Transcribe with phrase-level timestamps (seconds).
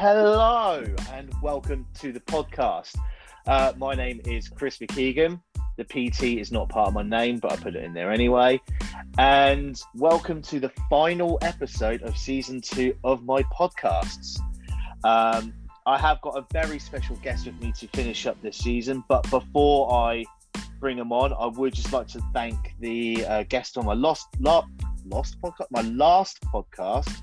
[0.00, 2.96] Hello and welcome to the podcast.
[3.46, 5.42] Uh, my name is Chris McKeegan.
[5.76, 8.62] The PT is not part of my name, but I put it in there anyway.
[9.18, 14.40] And welcome to the final episode of season two of my podcasts.
[15.04, 15.52] Um,
[15.84, 19.28] I have got a very special guest with me to finish up this season, but
[19.30, 20.24] before I
[20.78, 24.28] bring them on, I would just like to thank the uh, guest on my lost,
[24.40, 27.20] lost podcast, my last podcast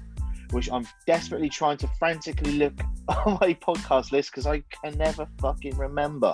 [0.52, 5.28] which I'm desperately trying to frantically look on my podcast list because I can never
[5.40, 6.34] fucking remember.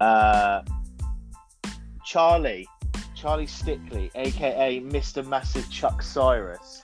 [0.00, 0.62] Uh,
[2.04, 2.68] Charlie,
[3.14, 5.26] Charlie Stickley, aka Mr.
[5.26, 6.82] Massive Chuck Cyrus,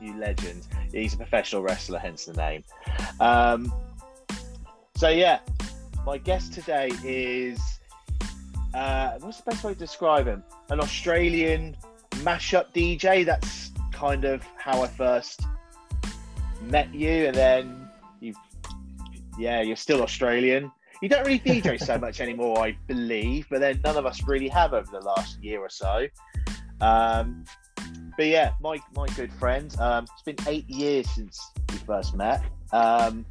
[0.00, 0.66] you legend.
[0.92, 2.64] He's a professional wrestler, hence the name.
[3.20, 3.72] Um,
[4.96, 5.40] so yeah,
[6.04, 7.60] my guest today is
[8.74, 10.42] uh, what's the best way to describe him?
[10.70, 11.76] An Australian
[12.16, 13.24] mashup DJ.
[13.24, 13.65] That's
[13.96, 15.40] kind of how I first
[16.62, 17.88] met you, and then
[18.20, 18.34] you,
[19.38, 20.70] yeah, you're still Australian.
[21.00, 24.48] You don't really DJ so much anymore, I believe, but then none of us really
[24.48, 26.06] have over the last year or so.
[26.80, 27.44] Um,
[28.18, 29.74] but yeah, my my good friend.
[29.80, 33.24] Um, it's been eight years since we first met, um,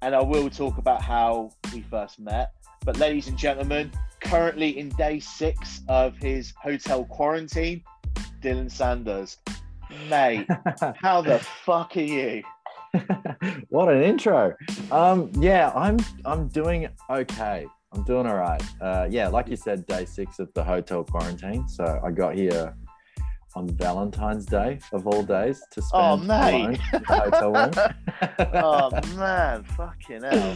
[0.00, 2.52] and I will talk about how we first met.
[2.86, 7.82] But ladies and gentlemen, currently in day six of his hotel quarantine,
[8.40, 9.36] Dylan Sanders.
[10.08, 10.46] Mate,
[10.96, 12.42] how the fuck are you?
[13.68, 14.54] what an intro.
[14.90, 17.66] Um, yeah, I'm I'm doing okay.
[17.92, 18.62] I'm doing all right.
[18.80, 21.68] Uh, yeah, like you said, day six of the hotel quarantine.
[21.68, 22.74] So I got here
[23.56, 26.80] on Valentine's Day of all days to spend Oh, mate.
[26.92, 28.54] in the hotel room.
[28.62, 30.50] oh man, fucking hell.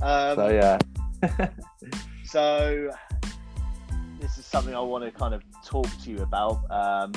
[0.00, 0.78] Um, so yeah,
[2.24, 2.90] So
[4.20, 6.60] this is something I want to kind of talk to you about.
[6.70, 7.12] Um,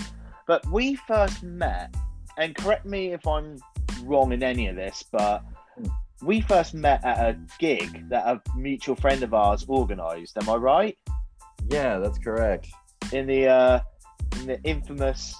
[0.52, 1.96] but we first met,
[2.38, 3.58] and correct me if I'm
[4.04, 5.46] wrong in any of this, but
[6.22, 10.38] we first met at a gig that a mutual friend of ours organised.
[10.38, 10.98] Am I right?
[11.70, 12.68] yeah, that's correct.
[13.14, 13.80] In the uh,
[14.42, 15.34] in the infamous,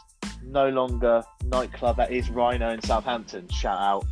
[0.46, 3.50] no longer nightclub that is Rhino in Southampton.
[3.50, 4.06] Shout out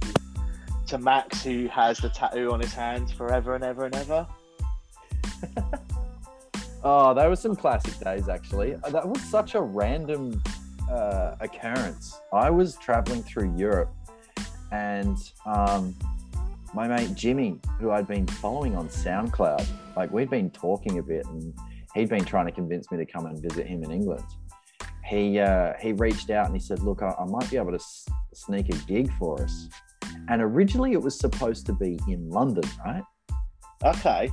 [0.88, 4.28] to Max who has the tattoo on his hand forever and ever and ever.
[6.84, 8.76] Oh, that was some classic days actually.
[8.90, 10.44] That was such a random
[10.90, 12.20] uh, occurrence.
[12.34, 13.94] I was traveling through Europe,
[14.72, 15.96] and um,
[16.74, 21.26] my mate Jimmy, who I'd been following on SoundCloud, like we'd been talking a bit,
[21.28, 21.54] and
[21.96, 24.24] he'd been trying to convince me to come and visit him in England.
[25.06, 27.76] He uh, he reached out and he said, "Look, I, I might be able to
[27.76, 29.68] s- sneak a gig for us."
[30.28, 33.04] And originally, it was supposed to be in London, right?
[33.84, 34.30] Okay.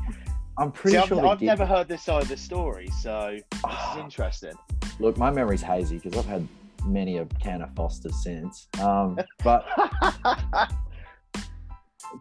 [0.59, 3.61] I'm pretty See, I've, sure I've never heard this side of the story, so this
[3.65, 3.93] Ah.
[3.99, 4.53] is interesting.
[4.99, 6.49] Look, my memory's hazy because I've had
[6.87, 8.69] many a can of Foster since.
[8.81, 9.67] Um, but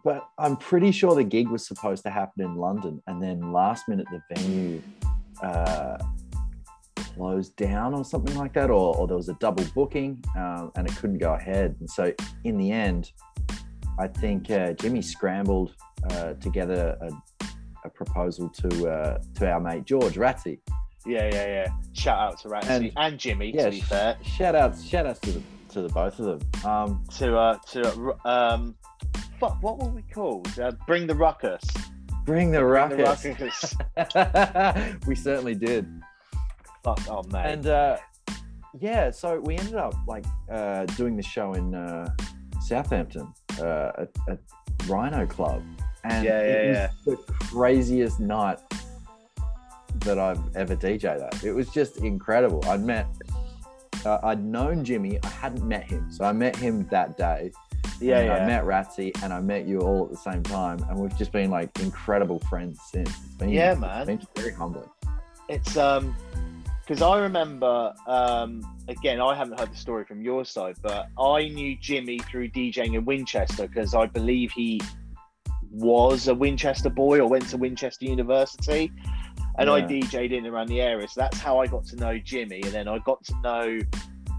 [0.04, 3.88] but I'm pretty sure the gig was supposed to happen in London, and then last
[3.88, 4.82] minute the venue
[5.42, 5.98] uh,
[7.14, 10.88] closed down or something like that, or, or there was a double booking um, and
[10.88, 11.76] it couldn't go ahead.
[11.80, 12.12] And so
[12.44, 13.12] in the end,
[13.98, 15.74] I think uh, Jimmy scrambled
[16.10, 17.46] uh, together a,
[17.84, 20.60] a proposal to uh, to our mate George Ratty.
[21.06, 21.66] Yeah, yeah, yeah.
[21.92, 24.16] Shout out to Ratsy and, And- Jimmy, Yeah, to be fair.
[24.24, 26.70] Shout outs, shout outs to the to the both of them.
[26.70, 28.74] Um, To uh, to uh, um,
[29.38, 30.46] fuck, what were we called?
[30.58, 31.62] Uh, Bring the ruckus.
[32.24, 33.22] bring the Bring ruckus.
[33.22, 34.96] the ruckus.
[35.06, 35.86] we certainly did.
[36.82, 37.44] fuck, oh mate.
[37.46, 37.96] And uh,
[38.78, 42.08] yeah, so we ended up like uh, doing the show in uh,
[42.62, 44.38] Southampton uh, at, at
[44.86, 45.62] Rhino Club,
[46.04, 48.58] and Yeah, yeah, it was the craziest night
[50.00, 51.44] that I've ever DJed at.
[51.44, 52.62] It was just incredible.
[52.66, 53.06] I'd met.
[54.04, 55.18] Uh, I'd known Jimmy.
[55.22, 57.50] I hadn't met him, so I met him that day.
[58.00, 58.34] yeah, yeah.
[58.34, 61.32] I met Ratsy and I met you all at the same time, and we've just
[61.32, 63.08] been like incredible friends since.
[63.08, 64.06] It's been, Yeah, it's man.
[64.06, 64.88] been very humbling.
[65.48, 66.14] It's um
[66.86, 71.48] because I remember um again I haven't heard the story from your side, but I
[71.48, 74.80] knew Jimmy through DJing in Winchester because I believe he
[75.72, 78.92] was a Winchester boy or went to Winchester University.
[79.58, 81.08] And I DJ'd in around the area.
[81.08, 82.60] So that's how I got to know Jimmy.
[82.62, 83.78] And then I got to know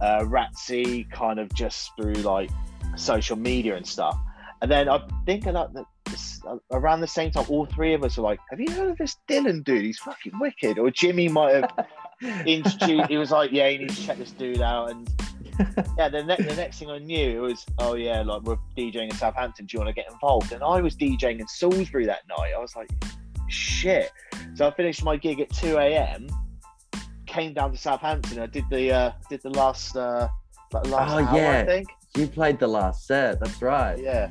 [0.01, 2.49] uh, Ratsy kind of just through like
[2.95, 4.17] social media and stuff.
[4.61, 6.41] And then I think that that this,
[6.71, 9.17] around the same time, all three of us were like, "Have you heard of this
[9.29, 9.85] Dylan dude?
[9.85, 11.87] He's fucking wicked." Or Jimmy might have
[12.45, 13.09] introduced.
[13.09, 15.09] he was like, "Yeah, you need to check this dude out." And
[15.97, 19.09] yeah, the, ne- the next thing I knew, it was, "Oh yeah, like we're DJing
[19.09, 19.65] in Southampton.
[19.65, 22.53] Do you want to get involved?" And I was DJing in Salisbury that night.
[22.55, 22.89] I was like,
[23.49, 24.11] "Shit!"
[24.55, 26.27] So I finished my gig at two a.m.
[27.25, 28.39] Came down to Southampton.
[28.39, 30.27] I did the uh, did the last uh,
[30.73, 31.87] like last Oh, hour, I think.
[32.15, 33.39] You played the last set.
[33.39, 33.99] That's right.
[33.99, 34.29] Yeah.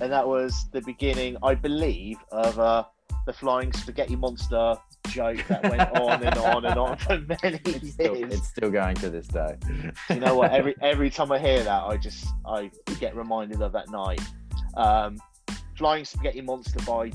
[0.00, 2.84] and that was the beginning, I believe, of uh,
[3.26, 4.74] the flying spaghetti monster
[5.08, 8.34] joke that went on and on and on for many It's still, years.
[8.34, 9.56] it's still going to this day.
[10.10, 10.50] you know what?
[10.50, 12.70] Every every time I hear that, I just I
[13.00, 14.20] get reminded of that night.
[14.76, 15.18] Um,
[15.78, 17.10] Flying Spaghetti Monster by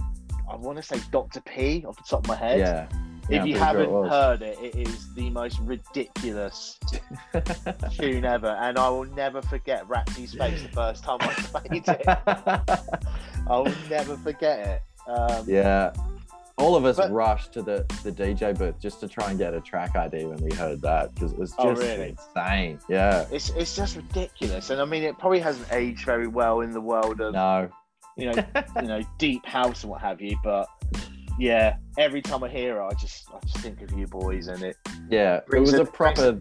[0.50, 1.42] I want to say Dr.
[1.42, 2.60] P off the top of my head.
[2.60, 2.88] Yeah.
[3.30, 6.80] Yeah, if I'm you haven't it heard it, it is the most ridiculous
[7.92, 12.04] tune ever, and I will never forget Ratsy's face the first time I played it.
[13.48, 14.82] I will never forget it.
[15.10, 15.94] Um, yeah.
[16.58, 19.54] All of us But- rushed to the, the DJ booth just to try and get
[19.54, 22.10] a track ID when we heard that because it was just Oh, really?
[22.36, 22.80] insane.
[22.90, 23.26] Yeah.
[23.32, 26.82] It's it's just ridiculous, and I mean, it probably hasn't aged very well in the
[26.82, 27.70] world of No.
[28.20, 28.44] You know
[28.82, 30.38] you know deep house and what have you.
[30.44, 30.68] But
[31.40, 34.62] yeah, every time I hear it, I just I just think of you boys, and
[34.64, 34.78] it
[35.10, 35.42] Yeah.
[35.54, 36.40] It was it- a proper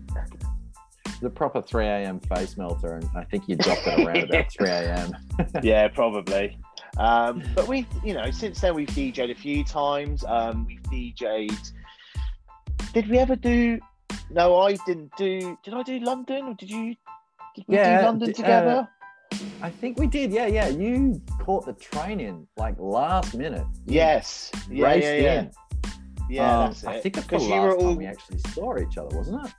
[1.20, 2.20] the proper 3 a.m.
[2.20, 5.16] face melter, and I think you dropped it around about 3 a.m.
[5.62, 6.58] yeah, probably.
[6.96, 10.24] Um, but we, you know, since then we've DJ'd a few times.
[10.26, 11.70] Um, we've DJ'd.
[12.92, 13.78] Did we ever do?
[14.30, 15.56] No, I didn't do.
[15.62, 16.96] Did I do London or did you?
[17.54, 18.88] Did we Yeah, do London d- together?
[19.62, 20.30] I think we did.
[20.32, 20.68] Yeah, yeah.
[20.68, 23.66] You caught the train in like last minute.
[23.86, 24.50] You yes.
[24.70, 25.40] Yeah, raced yeah, yeah.
[25.40, 25.50] in.
[26.30, 26.88] Yeah, Um, that's it.
[26.88, 29.46] I think it's the last you were time all- we actually saw each other, wasn't
[29.46, 29.52] it?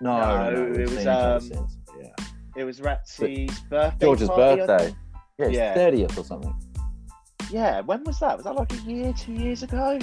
[0.00, 1.68] No, No, no, it was, seen each other um.
[2.00, 2.24] Yeah.
[2.56, 4.06] It was Ratsy's birthday.
[4.06, 4.94] George's party, birthday.
[5.38, 5.74] Yeah, it's Yeah.
[5.74, 6.54] 30th or something.
[7.50, 7.80] Yeah.
[7.80, 8.36] When was that?
[8.36, 9.98] Was that like a year, two years ago?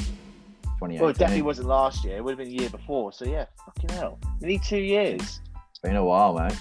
[0.80, 1.00] 2018.
[1.02, 2.18] Well, it definitely wasn't last year.
[2.18, 3.12] It would have been the year before.
[3.12, 4.20] So yeah, fucking hell.
[4.42, 5.42] Nearly two years.
[5.70, 6.58] It's been a while, mate.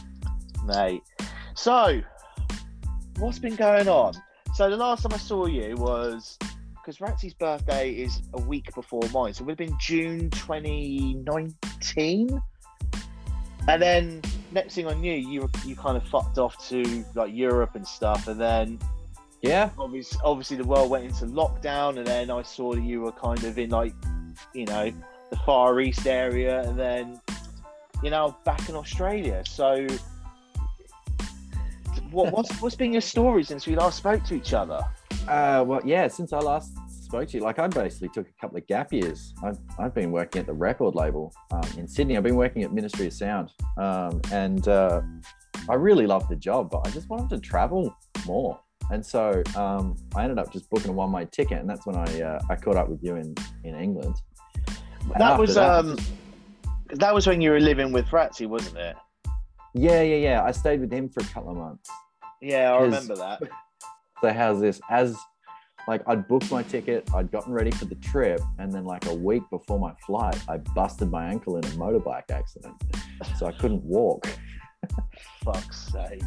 [0.64, 1.02] mate.
[1.54, 2.00] So,
[3.18, 4.14] what's been going on?
[4.54, 6.38] So the last time I saw you was
[6.74, 12.42] because Ratsy's birthday is a week before mine, so it would have been June 2019.
[13.68, 14.22] And then
[14.52, 18.28] next thing I knew, you you kind of fucked off to like Europe and stuff,
[18.28, 18.78] and then
[19.42, 19.70] Yeah.
[19.78, 23.42] obviously, obviously the world went into lockdown, and then I saw that you were kind
[23.44, 23.92] of in like,
[24.54, 24.90] you know,
[25.30, 27.20] the Far East area, and then,
[28.02, 29.42] you know, back in Australia.
[29.46, 29.86] So,
[32.10, 34.80] what, what's what's been your story since we last spoke to each other?
[35.28, 36.08] Uh, well, yeah.
[36.08, 36.72] Since I last
[37.04, 39.34] spoke to you, like I basically took a couple of gap years.
[39.44, 42.16] I've, I've been working at the record label um, in Sydney.
[42.16, 45.02] I've been working at Ministry of Sound, um, and uh,
[45.68, 47.94] I really loved the job, but I just wanted to travel
[48.26, 48.60] more.
[48.90, 52.20] And so um, I ended up just booking a one-way ticket, and that's when I
[52.20, 53.34] uh, I caught up with you in
[53.64, 54.16] in England.
[55.12, 55.96] And that was that, um,
[56.90, 58.96] that was when you were living with Ratsy, wasn't it?
[59.76, 60.44] Yeah, yeah, yeah.
[60.44, 61.90] I stayed with him for a couple of months.
[62.40, 63.42] Yeah, I remember that.
[64.22, 64.80] So how's this?
[64.88, 65.14] As
[65.86, 69.14] like I'd booked my ticket, I'd gotten ready for the trip, and then like a
[69.14, 72.74] week before my flight, I busted my ankle in a motorbike accident,
[73.38, 74.26] so I couldn't walk.
[75.44, 76.22] Fuck's sake.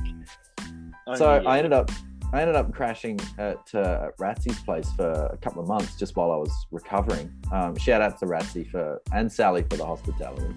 [1.16, 1.48] so you.
[1.48, 1.90] I ended up,
[2.31, 6.31] I ended up crashing at, uh, Ratsy's place for a couple of months just while
[6.31, 7.34] I was recovering.
[7.51, 10.54] Um, shout out to Ratsy for and Sally for the hospitality.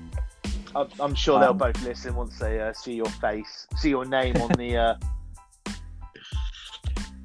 [0.75, 4.05] I'm, I'm sure they'll Um, both listen once they uh, see your face, see your
[4.05, 4.77] name on the.
[4.77, 4.95] Uh,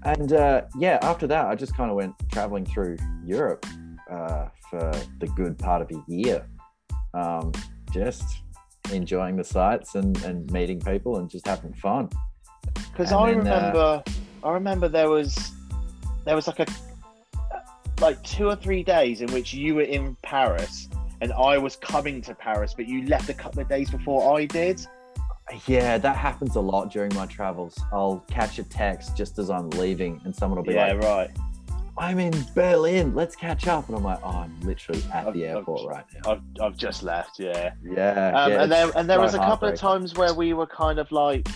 [0.03, 3.65] And uh, yeah, after that, I just kind of went traveling through Europe
[4.09, 6.47] uh, for the good part of a year,
[7.13, 7.51] um,
[7.91, 8.23] just
[8.93, 12.09] enjoying the sights and, and meeting people and just having fun.
[12.73, 14.03] Because I then, uh, remember,
[14.43, 15.51] I remember there was,
[16.23, 16.67] there was like a,
[17.99, 20.87] like two or three days in which you were in Paris
[21.21, 24.45] and I was coming to Paris, but you left a couple of days before I
[24.45, 24.85] did.
[25.65, 27.77] Yeah, that happens a lot during my travels.
[27.93, 31.29] I'll catch a text just as I'm leaving, and someone will be yeah, like, right.
[31.97, 33.15] "I'm in Berlin.
[33.15, 36.03] Let's catch up." And I'm like, "Oh, I'm literally at I've- the I've- airport right
[36.13, 37.39] now." I've, I've just left.
[37.39, 37.71] Yeah.
[37.81, 40.67] Yeah, Um, yeah, and there and there was a couple of times where we were
[40.67, 41.47] kind of like,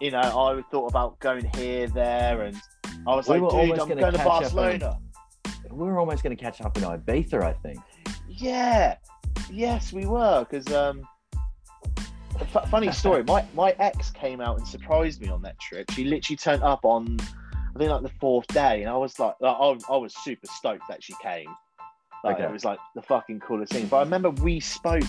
[0.00, 2.56] you know, I thought about going here, there, and
[3.08, 4.98] I was We like, dude, I'm going to catch up on- Barcelona.
[5.70, 7.80] We were almost going to catch up in Ibiza, I think.
[8.28, 8.96] Yeah,
[9.50, 10.46] yes, we were.
[10.48, 11.06] Because um,
[12.40, 15.90] f- funny story, my my ex came out and surprised me on that trip.
[15.92, 19.34] She literally turned up on, I think like the fourth day, and I was like,
[19.40, 21.48] like I, I was super stoked that she came.
[22.22, 22.44] Like, Okay.
[22.44, 23.86] It was like the fucking coolest thing.
[23.86, 25.04] But I remember we spoke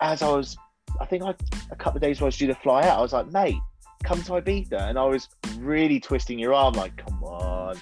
[0.00, 0.56] as I was,
[1.00, 1.36] I think like
[1.70, 2.98] a couple of days before I was due to fly out.
[2.98, 3.56] I was like, mate,
[4.04, 7.76] come to Ibiza, and I was really twisting your arm, like, come on,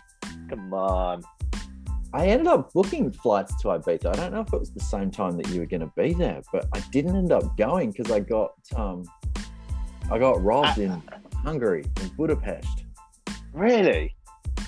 [0.48, 1.22] come on.
[2.14, 4.06] I ended up booking flights to Ibiza.
[4.06, 6.12] I don't know if it was the same time that you were going to be
[6.12, 9.04] there, but I didn't end up going because I got um,
[10.10, 10.90] I got robbed in
[11.42, 12.84] Hungary in Budapest.
[13.54, 14.14] Really?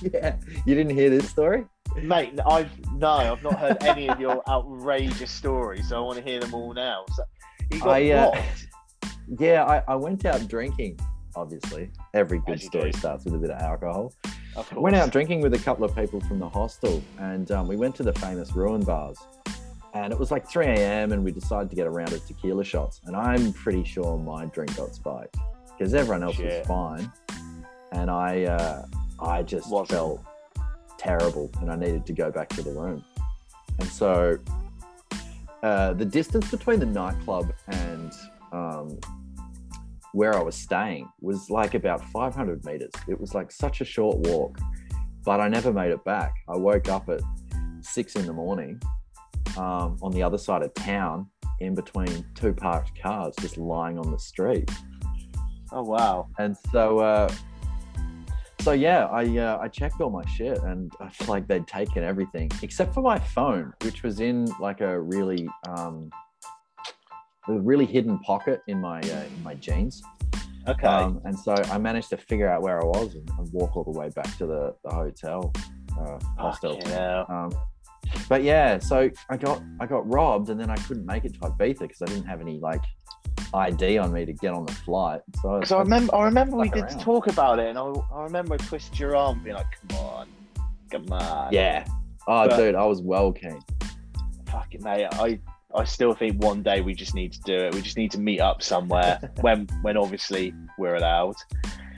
[0.01, 0.37] Yeah,
[0.67, 1.67] you didn't hear this story?
[2.03, 6.25] Mate, I've no, I've not heard any of your outrageous stories, so I want to
[6.25, 7.05] hear them all now.
[7.15, 7.25] So
[7.71, 8.43] you got I, uh.
[9.39, 10.99] Yeah, I, I went out drinking.
[11.37, 14.13] Obviously, every good story starts with a bit of alcohol.
[14.57, 17.77] Of went out drinking with a couple of people from the hostel, and um, we
[17.77, 19.19] went to the famous ruin bars.
[19.95, 21.13] And it was like 3 a.m.
[21.13, 23.01] and we decided to get a round of tequila shots.
[23.05, 25.37] And I'm pretty sure my drink got spiked
[25.69, 26.67] because everyone else Shit.
[26.67, 27.13] was fine,
[27.93, 28.87] and I uh,
[29.21, 29.91] I just Wasn't.
[29.91, 30.21] felt
[30.99, 33.05] terrible, and I needed to go back to the room.
[33.79, 34.39] And so
[35.63, 38.13] uh, the distance between the nightclub and
[38.53, 38.99] um,
[40.15, 42.93] where I was staying was like about 500 meters.
[43.09, 44.59] It was like such a short walk,
[45.25, 46.35] but I never made it back.
[46.49, 47.21] I woke up at
[47.81, 48.81] six in the morning
[49.57, 51.29] um, on the other side of town
[51.61, 54.71] in between two parked cars just lying on the street.
[55.73, 56.29] Oh wow.
[56.39, 57.33] And so, uh,
[58.61, 62.05] so yeah, I uh, I checked all my shit, and I feel like they'd taken
[62.05, 66.11] everything except for my phone, which was in like a really um,
[67.49, 70.03] a really hidden pocket in my uh, in my jeans.
[70.67, 70.87] Okay.
[70.87, 73.85] Um, and so I managed to figure out where I was and, and walk all
[73.85, 75.53] the way back to the, the hotel
[76.01, 76.81] uh, hostel.
[76.87, 77.27] Hell.
[77.29, 77.53] Um,
[78.31, 81.41] but yeah, so I got I got robbed, and then I couldn't make it to
[81.41, 82.83] Ibiza because I didn't have any like
[83.53, 85.21] ID on me to get on the flight.
[85.43, 87.01] So Because I remember, I remember we did around.
[87.01, 87.83] talk about it, and I,
[88.15, 90.29] I remember I twisted your arm, being like, "Come on,
[90.91, 91.85] come on." Yeah.
[92.27, 93.61] Oh, But- dude, I was well keen.
[94.47, 95.09] fucking mate.
[95.13, 95.39] I,
[95.75, 97.75] I still think one day we just need to do it.
[97.75, 101.35] We just need to meet up somewhere when, when obviously we're allowed.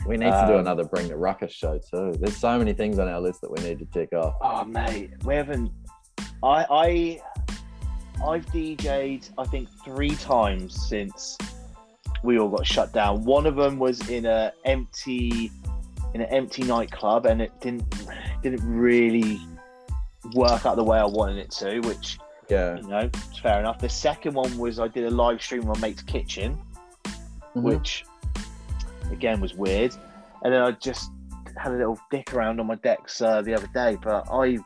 [0.06, 2.14] We need to do Um, another Bring the Ruckus show too.
[2.18, 4.34] There's so many things on our list that we need to tick off.
[4.40, 5.72] Oh mate, we haven't.
[6.42, 7.22] I, I,
[8.24, 11.36] I've DJ'd I think three times since
[12.22, 13.24] we all got shut down.
[13.24, 15.50] One of them was in a empty,
[16.14, 17.84] in an empty nightclub, and it didn't
[18.42, 19.40] didn't really
[20.34, 22.76] work out the way I wanted it to, which Yeah.
[22.76, 23.78] you know, it's fair enough.
[23.78, 26.58] The second one was I did a live stream on my Mate's Kitchen,
[27.56, 27.62] Mhm.
[27.62, 28.04] which
[29.10, 29.94] again was weird.
[30.42, 31.10] And then I just
[31.56, 34.58] had a little dick around on my decks uh, the other day, but I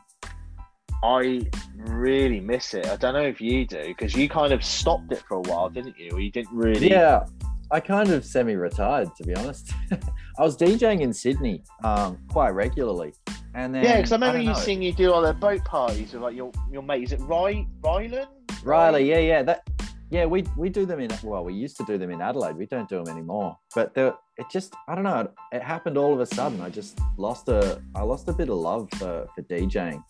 [1.03, 2.85] I really miss it.
[2.87, 5.67] I don't know if you do because you kind of stopped it for a while,
[5.69, 6.11] didn't you?
[6.11, 6.89] Or you didn't really.
[6.91, 7.25] Yeah.
[7.71, 9.71] I kind of semi-retired to be honest.
[10.37, 13.13] I was DJing in Sydney um, quite regularly,
[13.53, 14.59] and then Yeah, because I remember don't you know.
[14.59, 17.03] seeing you do all the boat parties with like your your mate.
[17.03, 18.27] Is it Ry Ryland?
[18.63, 19.67] Riley, yeah, yeah, that,
[20.11, 22.55] yeah, we we do them in well, we used to do them in Adelaide.
[22.57, 23.57] We don't do them anymore.
[23.73, 26.61] But the, it just, I don't know, it happened all of a sudden.
[26.61, 30.03] I just lost a, I lost a bit of love for for DJing.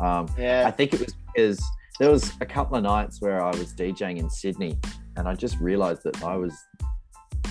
[0.00, 1.62] Um, yeah, I think it was because
[1.98, 4.78] there was a couple of nights where I was DJing in Sydney,
[5.16, 6.56] and I just realised that I was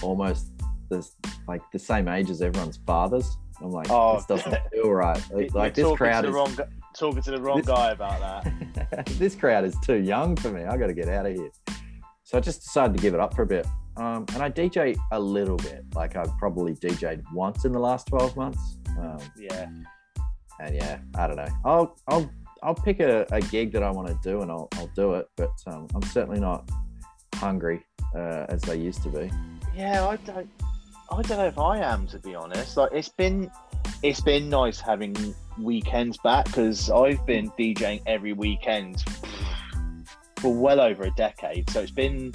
[0.01, 0.51] almost
[0.89, 1.15] this
[1.47, 3.37] like the same age as everyone's fathers.
[3.61, 4.15] I'm like, Oh.
[4.15, 5.21] this doesn't feel right.
[5.53, 6.55] Like, this crowd is wrong,
[6.97, 9.05] talking to the wrong This- guy about that.
[9.17, 10.63] this crowd is too young for me.
[10.63, 11.49] I got to get out of here.
[12.23, 13.65] So I just decided to give it up for a bit.
[13.97, 15.83] Um, and I DJ a little bit.
[15.93, 18.77] Like I've probably DJed once in the last 12 months.
[18.97, 19.67] Um, Yeah.
[20.61, 21.47] and yeah, I don't know.
[21.65, 22.29] I'll I'll
[22.63, 25.27] I'll pick a, a gig that I want to do and I'll, I'll do it.
[25.37, 26.69] But um, I'm certainly not
[27.35, 27.83] hungry
[28.15, 29.31] uh, as I used to be.
[29.75, 30.49] Yeah, I don't.
[31.11, 32.77] I don't know if I am to be honest.
[32.77, 33.51] Like it's been,
[34.03, 39.03] it's been nice having weekends back because I've been DJing every weekend
[40.37, 41.69] for well over a decade.
[41.69, 42.33] So it's been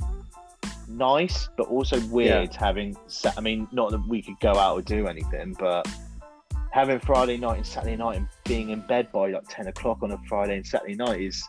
[0.88, 2.96] nice, but also weird having.
[3.36, 5.86] I mean, not that we could go out or do anything, but
[6.72, 10.12] having Friday night and Saturday night and being in bed by like ten o'clock on
[10.12, 11.42] a Friday and Saturday night is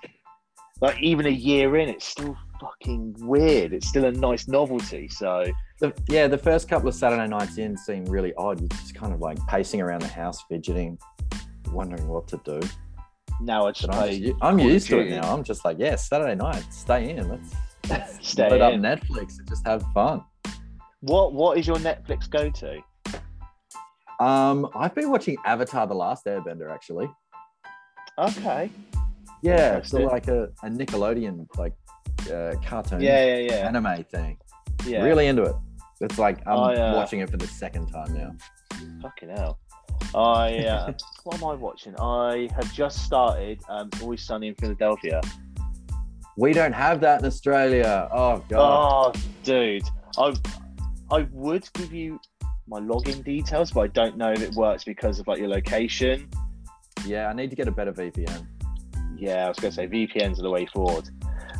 [0.81, 3.73] like even a year in, it's still fucking weird.
[3.73, 5.07] It's still a nice novelty.
[5.09, 5.45] So.
[5.79, 8.61] The, yeah, the first couple of Saturday nights in seem really odd.
[8.61, 10.97] You're just kind of like pacing around the house, fidgeting,
[11.71, 12.61] wondering what to do.
[13.41, 15.33] Now it's I'm, just, I'm used to it now.
[15.33, 17.27] I'm just like, yeah, Saturday night, stay in.
[17.27, 17.53] Let's,
[17.89, 18.73] let's Stay load up.
[18.75, 20.23] Netflix and just have fun.
[21.01, 22.81] What What is your Netflix go to?
[24.23, 27.09] Um, I've been watching Avatar: The Last Airbender actually.
[28.17, 28.71] Okay.
[29.43, 30.05] Yeah, it's Interesting.
[30.05, 31.73] like a, a Nickelodeon like
[32.31, 33.67] uh, cartoon Yeah, yeah, yeah.
[33.67, 34.37] anime thing.
[34.85, 35.03] yeah.
[35.03, 35.55] Really into it.
[36.01, 38.35] It's like I'm I, uh, watching it for the second time now.
[39.01, 39.59] Fucking hell.
[40.13, 40.93] I uh,
[41.23, 41.95] what am I watching?
[41.99, 43.61] I have just started.
[43.69, 45.21] Um, Always Sunny in Philadelphia.
[46.37, 48.09] We don't have that in Australia.
[48.11, 49.15] Oh god.
[49.15, 49.83] Oh, dude.
[50.17, 50.33] I
[51.11, 52.19] I would give you
[52.67, 56.27] my login details, but I don't know if it works because of like your location.
[57.05, 58.47] Yeah, I need to get a better VPN.
[59.15, 61.09] Yeah, I was gonna say VPNs are the way forward.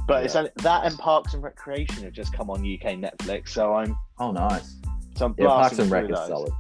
[0.07, 3.73] But it's only, that and Parks and Recreation have just come on UK Netflix, so
[3.73, 4.75] I'm Oh, nice.
[5.17, 6.27] so I'm Yeah, Parks and Rec is those.
[6.27, 6.51] solid.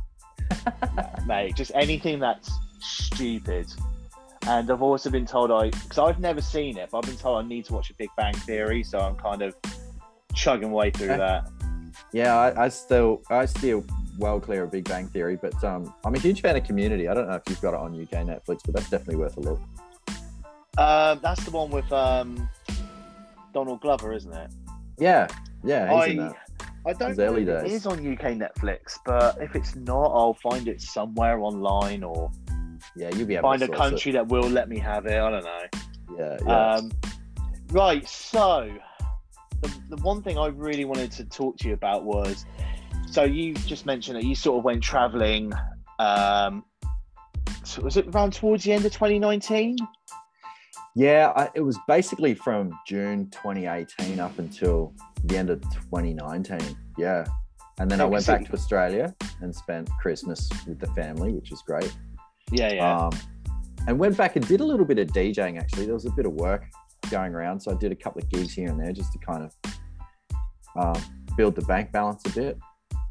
[1.27, 1.55] mate.
[1.55, 3.67] Just anything that's stupid.
[4.47, 7.43] And I've also been told I, because I've never seen it, but I've been told
[7.43, 9.55] I need to watch a Big Bang Theory, so I'm kind of
[10.33, 11.17] chugging way through Okay.
[11.17, 11.49] that.
[12.13, 13.83] Yeah, I, I still, I still
[14.19, 17.07] well clear of Big Bang Theory, but um, I'm a huge fan of Community.
[17.07, 19.39] I don't know if you've got it on UK Netflix, but that's definitely worth a
[19.41, 19.59] look.
[20.77, 22.49] Um, that's the one with um,
[23.55, 24.51] Donald Glover, isn't it?
[24.99, 25.27] Yeah,
[25.63, 26.33] yeah, I.
[26.87, 30.67] I don't know if it is on UK Netflix, but if it's not, I'll find
[30.67, 32.31] it somewhere online or
[32.95, 35.17] Yeah, you'll be able find a country that will let me have it.
[35.19, 35.63] I don't know.
[36.19, 36.73] Yeah, yeah.
[36.75, 36.91] Um,
[37.71, 38.71] right, so
[39.61, 42.45] the, the one thing I really wanted to talk to you about was
[43.09, 45.53] so you just mentioned that you sort of went traveling.
[45.97, 46.65] Um,
[47.63, 49.77] so was it around towards the end of 2019?
[50.95, 54.93] Yeah, I, it was basically from June 2018 up until
[55.25, 56.59] the end of 2019.
[56.97, 57.25] Yeah.
[57.79, 61.61] And then I went back to Australia and spent Christmas with the family, which was
[61.63, 61.93] great.
[62.51, 62.97] Yeah, yeah.
[62.97, 63.11] Um,
[63.87, 65.85] and went back and did a little bit of DJing actually.
[65.85, 66.63] There was a bit of work
[67.11, 67.59] going around.
[67.59, 69.75] So I did a couple of gigs here and there just to kind of
[70.77, 71.03] um,
[71.35, 72.57] build the bank balance a bit.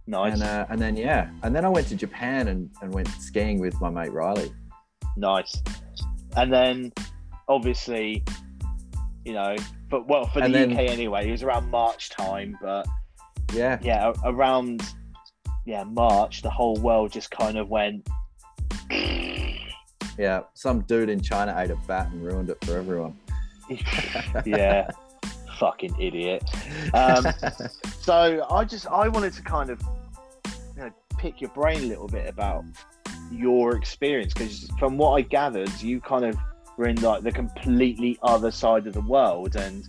[0.07, 1.29] nice, And, uh, and then, yeah.
[1.43, 4.51] And then I went to Japan and, and went skiing with my mate Riley.
[5.17, 5.63] nice.
[6.37, 6.93] And then
[7.49, 8.25] obviously,
[9.25, 9.57] you know,
[9.91, 12.87] but well, for the then- UK anyway, it was around March time, but
[13.53, 13.79] Yeah.
[13.83, 14.83] yeah, around
[15.67, 18.09] yeah March, the whole world just kind of went.
[20.17, 20.43] Yeah.
[20.55, 23.19] Some dude in China ate a bat and ruined it for everyone.
[24.47, 24.89] yeah,
[25.59, 26.45] fucking idiot.
[26.93, 27.27] Um,
[28.01, 29.81] So I just I wanted to kind of
[30.77, 32.65] you know pick your brain a little bit about
[33.33, 36.37] your experience because from what I gathered, you kind of
[36.77, 39.87] were in like the completely other side of the world, and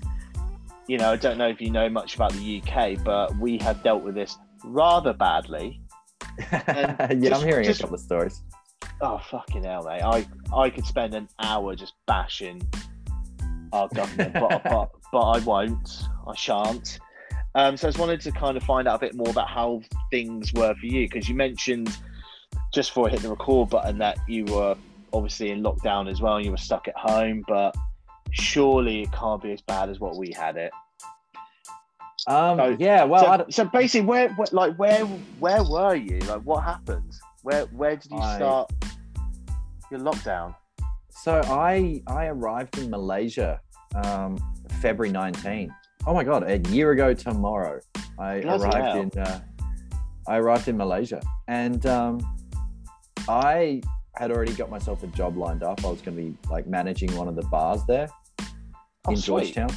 [0.87, 3.81] you know I don't know if you know much about the UK, but we have
[3.83, 5.81] dealt with this rather badly.
[6.51, 8.41] yeah, just- I'm hearing just- a couple of stories.
[9.01, 10.01] Oh fucking hell, mate!
[10.01, 10.25] I
[10.55, 12.61] I could spend an hour just bashing
[13.73, 16.03] our government, but, but but I won't.
[16.27, 16.99] I shan't.
[17.55, 19.81] Um, so I just wanted to kind of find out a bit more about how
[20.11, 21.97] things were for you because you mentioned
[22.73, 24.75] just before I hit the record button that you were
[25.15, 27.75] obviously in lockdown as well and you were stuck at home, but
[28.31, 30.71] surely it can't be as bad as what we had it.
[32.27, 35.05] Um, So- yeah, well, so, so basically, where, where like where
[35.39, 36.19] where were you?
[36.19, 37.11] Like what happened?
[37.43, 38.71] Where where did you I- start
[39.91, 40.55] your lockdown?
[41.09, 43.59] so I I arrived in Malaysia
[44.03, 44.37] um,
[44.81, 45.73] February 19.
[46.07, 47.79] Oh my god, a year ago tomorrow,
[48.19, 49.01] I Bloody arrived hell.
[49.01, 49.39] in uh,
[50.27, 52.19] I arrived in Malaysia, and um,
[53.29, 53.81] I
[54.17, 55.83] had already got myself a job lined up.
[55.85, 58.07] I was going to be like managing one of the bars there
[59.07, 59.53] Oh, in sweet.
[59.53, 59.69] Georgetown,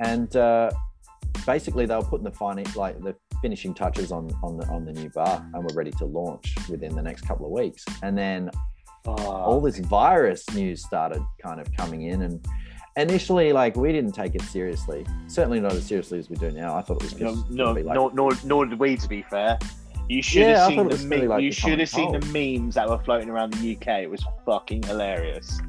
[0.00, 0.70] and uh,
[1.46, 4.92] basically they were putting the final like the finishing touches on on the on the
[4.92, 7.84] new bar, and we're ready to launch within the next couple of weeks.
[8.02, 8.50] And then
[9.06, 12.44] all Oh, this virus news started kind of coming in, and
[12.96, 15.06] initially like we didn't take it seriously.
[15.28, 16.76] Certainly not as seriously as we do now.
[16.76, 18.96] I thought it was just no, no, like, nor, nor, nor did we.
[18.96, 19.58] To be fair,
[20.10, 22.74] you should Yeah, have seen the really like you should have common seen the memes
[22.74, 24.02] that were floating around the UK.
[24.02, 25.60] It was fucking hilarious.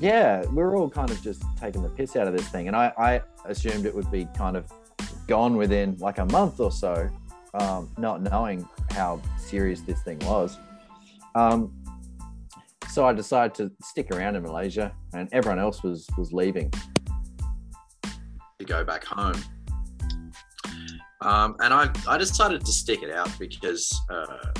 [0.00, 2.92] yeah, we're all kind of just taking the piss out of this thing, and I,
[2.96, 4.72] I assumed it would be kind of
[5.26, 7.08] gone within like a month or so,
[7.54, 10.56] um, not knowing how serious this thing was.
[11.34, 11.72] Um,
[12.90, 16.72] so I decided to stick around in Malaysia, and everyone else was was leaving
[18.58, 19.34] to go back home.
[21.24, 24.52] Um, and I, I decided to stick it out because uh,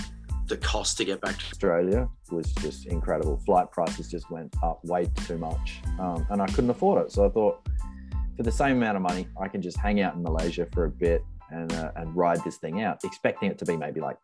[0.47, 3.37] the cost to get back to Australia was just incredible.
[3.45, 7.13] Flight prices just went up way too much, um, and I couldn't afford it.
[7.13, 7.69] So I thought,
[8.37, 10.91] for the same amount of money, I can just hang out in Malaysia for a
[10.91, 14.17] bit and uh, and ride this thing out, expecting it to be maybe like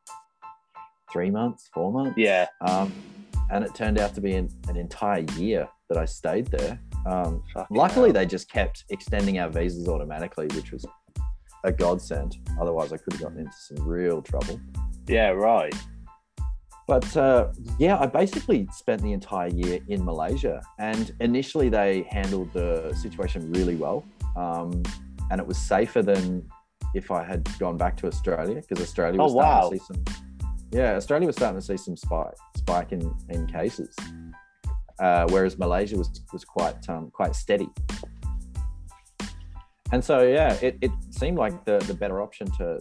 [1.13, 2.17] three months, four months.
[2.17, 2.47] Yeah.
[2.61, 2.93] Um,
[3.51, 6.81] and it turned out to be an, an entire year that I stayed there.
[7.05, 8.15] Um, luckily, hell.
[8.15, 10.87] they just kept extending our visas automatically, which was
[11.65, 12.37] a godsend.
[12.61, 14.61] Otherwise, I could have gotten into some real trouble.
[15.07, 15.75] Yeah, right.
[16.87, 22.53] But uh, yeah, I basically spent the entire year in Malaysia, and initially they handled
[22.53, 24.05] the situation really well,
[24.37, 24.83] um,
[25.31, 26.49] and it was safer than
[26.95, 29.71] if I had gone back to Australia because Australia Oh, was starting wow.
[29.71, 30.05] to see some.
[30.73, 33.95] Yeah, Australia was starting to see some spike spike in in cases,
[34.99, 37.69] uh, whereas Malaysia was was quite um, quite steady.
[39.93, 42.79] And so yeah, it, it seemed like the the better option to,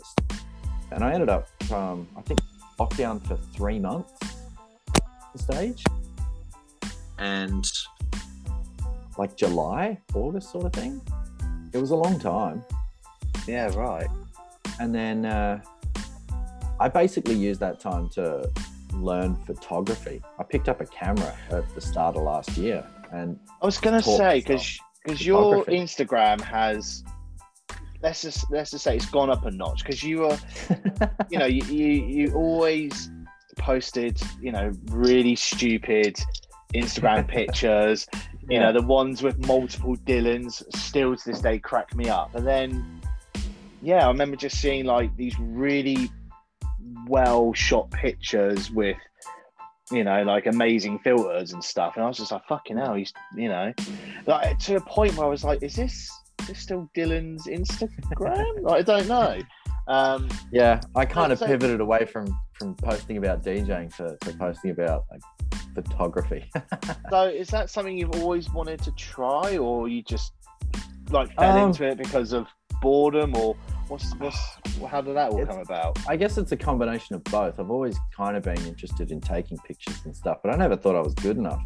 [0.92, 2.40] and I ended up um, I think
[2.80, 4.14] lockdown for three months
[5.34, 5.84] the stage,
[7.18, 7.66] and
[9.18, 11.02] like July, August sort of thing.
[11.74, 12.64] It was a long time.
[13.48, 14.08] Yeah, right.
[14.80, 15.62] And then uh,
[16.80, 18.50] I basically used that time to
[18.94, 20.22] learn photography.
[20.40, 24.02] I picked up a camera at the start of last year, and I was gonna
[24.02, 27.04] say because because your Instagram has
[28.02, 30.38] let's just let's just say it's gone up a notch because you were,
[31.30, 33.10] you know, you, you you always
[33.58, 36.18] posted, you know, really stupid
[36.74, 38.08] Instagram pictures.
[38.50, 38.72] You Yeah.
[38.72, 42.34] know, the ones with multiple Dylans still to this day crack me up.
[42.36, 43.02] And then,
[43.82, 46.10] yeah, I remember just seeing like these really
[47.08, 48.98] well shot pictures with,
[49.92, 51.94] you know, like amazing filters and stuff.
[51.96, 53.74] And I was just like, fucking hell, he's, you know,
[54.28, 56.10] like to a point where I was like, is this,
[56.42, 58.62] is this still Dylan's Instagram?
[58.62, 59.40] like, I don't know.
[59.88, 64.38] Um, Yeah, I kind of So- pivoted away from from posting about DJing to, to
[64.38, 65.22] posting about like
[65.74, 66.50] photography.
[67.10, 70.34] so is that something you've always wanted to try or you just
[71.10, 72.48] like fell Um, into it because of
[72.82, 73.56] boredom or
[73.88, 74.38] what's, what's,
[74.90, 75.98] how did that all It's- come about?
[76.08, 77.60] I guess it's a combination of both.
[77.60, 80.96] I've always kind of been interested in taking pictures and stuff, but I never thought
[80.96, 81.62] I was good enough.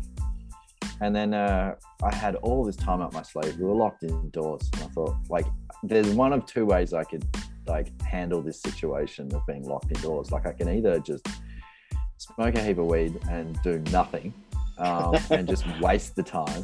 [1.01, 3.57] And then uh, I had all this time up my sleeve.
[3.57, 5.45] We were locked indoors, and I thought, like,
[5.81, 7.25] there's one of two ways I could
[7.67, 10.31] like handle this situation of being locked indoors.
[10.31, 11.27] Like, I can either just
[12.17, 14.33] smoke a heap of weed and do nothing,
[14.77, 16.63] um, and just waste the time,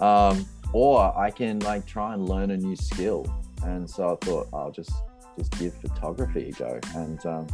[0.00, 3.24] um, or I can like try and learn a new skill.
[3.66, 4.92] And so I thought I'll just
[5.36, 6.80] just give photography a go.
[6.94, 7.46] And um,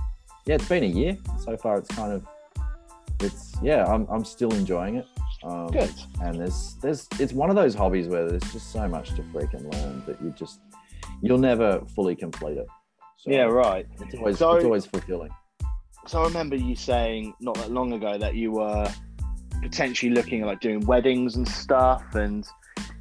[0.47, 1.79] yeah, it's been a year so far.
[1.79, 2.27] It's kind of
[3.21, 5.07] it's yeah, I'm I'm still enjoying it.
[5.45, 5.91] Um, Good.
[6.21, 9.73] And there's there's it's one of those hobbies where there's just so much to freaking
[9.73, 10.61] learn that you just
[11.23, 12.67] you'll never fully complete it.
[13.19, 13.87] So Yeah, right.
[14.01, 15.31] It's always So- it's always fulfilling.
[16.07, 18.93] So I remember you saying not that long ago that you were
[19.63, 22.45] potentially looking at like doing weddings and stuff and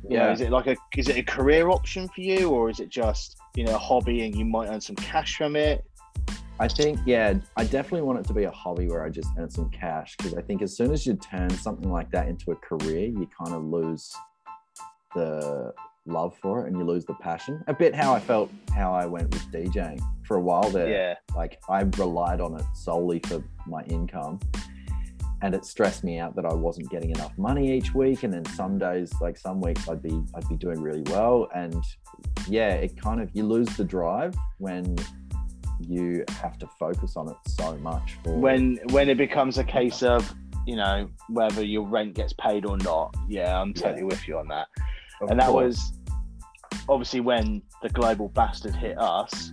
[0.04, 0.32] you know, Yeah.
[0.34, 3.38] is it like a is it a career option for you or is it just,
[3.56, 5.84] you know, a hobby and you might earn some cash from it?
[6.60, 9.50] I think, yeah, I definitely want it to be a hobby where I just earn
[9.50, 12.56] some cash because I think as soon as you turn something like that into a
[12.56, 14.14] career, you kind of lose
[15.16, 15.74] the
[16.06, 17.64] love for it and you lose the passion.
[17.68, 20.90] A bit how I felt how I went with DJing for a while there.
[20.90, 21.16] Yeah.
[21.36, 24.40] Like I relied on it solely for my income.
[25.44, 28.24] And it stressed me out that I wasn't getting enough money each week.
[28.24, 31.50] And then some days, like some weeks, I'd be I'd be doing really well.
[31.56, 31.84] And
[32.48, 34.96] yeah, it kind of you lose the drive when
[35.80, 40.04] you have to focus on it so much for When when it becomes a case
[40.04, 40.32] of,
[40.68, 43.16] you know, whether your rent gets paid or not.
[43.28, 44.68] Yeah, I'm totally with you on that.
[45.22, 45.94] Of and that was
[46.88, 49.52] obviously when the global bastard hit us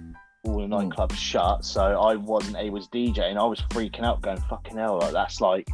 [0.48, 0.92] all the Mm.
[0.92, 4.76] nightclubs shut so i wasn't able to dj and i was freaking out going fucking
[4.76, 5.68] hell like that's like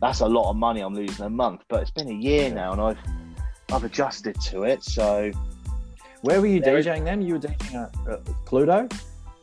[0.00, 2.72] that's a lot of money i'm losing a month but it's been a year now
[2.72, 2.98] and i've
[3.72, 5.30] i've adjusted to it so
[6.22, 7.20] Where were you There is- DJing then?
[7.22, 8.92] You were DJing at uh, Cluedo?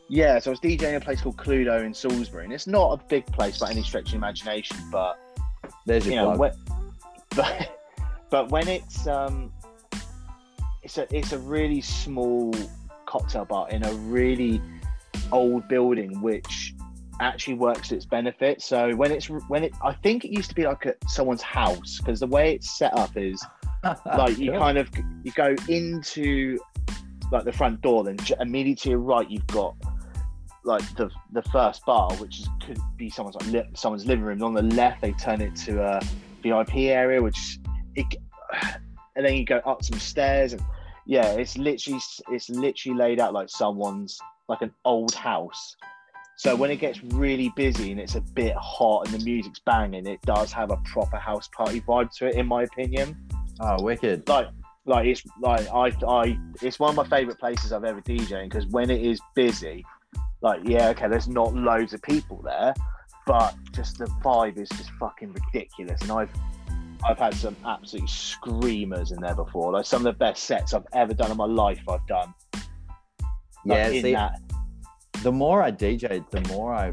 [0.08, 3.04] yeah so i was djing a place called cluedo in salisbury and it's not a
[3.08, 5.18] big place by any stretch of the imagination but
[5.86, 6.52] There's your you know, when,
[7.36, 7.78] but
[8.30, 9.52] but when it's um,
[10.82, 12.52] it's a it's a really small
[13.12, 14.60] cocktail bar in a really
[15.32, 16.74] old building, which
[17.20, 18.62] actually works to its benefit.
[18.62, 21.98] So when it's when it, I think it used to be like at someone's house
[21.98, 23.44] because the way it's set up is
[24.16, 24.60] like you Cool.
[24.60, 24.88] kind of
[25.24, 26.58] you go into
[27.30, 29.74] like the front door, then immediately to your right you've got
[30.64, 34.38] like the the first bar, which is, could be someone's like li- someone's living room.
[34.42, 36.00] And On the left, they turn it to a
[36.42, 37.58] VIP area, which
[37.94, 38.06] it,
[39.16, 40.62] and then you go up some stairs, and
[41.06, 45.76] yeah, it's literally it's literally laid out like someone's like an old house.
[46.36, 50.06] So when it gets really busy and it's a bit hot and the music's banging,
[50.06, 53.16] it does have a proper house party vibe to it, in my opinion
[53.60, 54.28] Oh, wicked.
[54.28, 54.48] like
[54.84, 58.66] like it's like I I it's one of my favorite places I've ever DJing because
[58.66, 59.84] when it is busy,
[60.40, 62.74] like yeah, okay, there's not loads of people there,
[63.26, 66.00] but just the vibe is just fucking ridiculous.
[66.02, 66.30] And I've
[67.04, 69.72] I've had some absolute screamers in there before.
[69.72, 71.80] Like some of the best sets I've ever done in my life.
[71.88, 72.32] I've done.
[72.52, 72.64] Like,
[73.64, 74.40] Yeah, see, that.
[75.22, 76.92] the more I DJed, the more I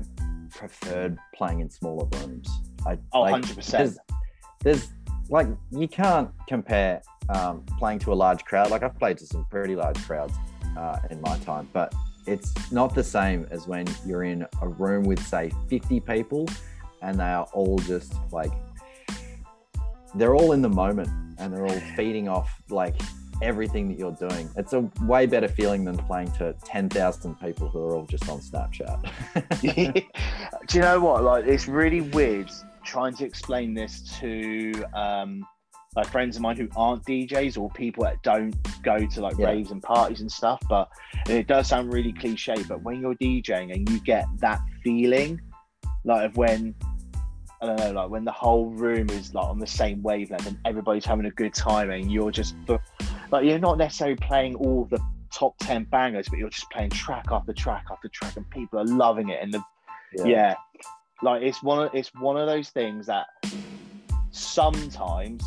[0.52, 2.50] preferred playing in smaller rooms.
[2.86, 3.98] I Oh, like, 100 percent.
[4.64, 4.92] there's, there's
[5.30, 8.72] like you can't compare um, playing to a large crowd.
[8.72, 10.34] Like I've played to some pretty large crowds
[10.78, 11.94] uh, in my time, but
[12.26, 16.48] it's not the same as when you're in a room with say 50 people
[17.02, 18.52] and they are all just like
[20.16, 22.96] they're all in the moment and they're all feeding off like
[23.42, 24.50] everything that you're doing.
[24.58, 28.40] It's a way better feeling than playing to 10,000 people who are all just on
[28.40, 29.02] Snapchat.
[30.68, 31.24] Do you know what?
[31.24, 32.52] Like, it's really weird
[32.84, 35.46] trying to explain this to um,
[35.96, 39.48] like friends of mine who aren't DJs or people that don't go to like Yeah.
[39.48, 40.62] raves and parties and stuff.
[40.70, 40.90] But
[41.28, 42.56] and it does sound really cliche.
[42.68, 45.40] But when you're DJing and you get that feeling,
[46.04, 46.76] like of when
[47.62, 50.58] I don't know, like when the whole room is like on the same wavelength and
[50.66, 52.56] everybody's having a good time and you're just
[53.32, 55.00] like you're not necessarily playing all the
[55.32, 58.86] top ten bangers, but you're just playing track after track after track, and people are
[58.86, 59.40] loving it.
[59.42, 59.64] And the
[60.26, 60.56] yeah,
[61.22, 63.28] like it's one of it's one of those things that
[64.32, 65.44] sometimes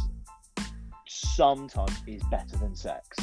[1.06, 3.16] sometimes is better than sex.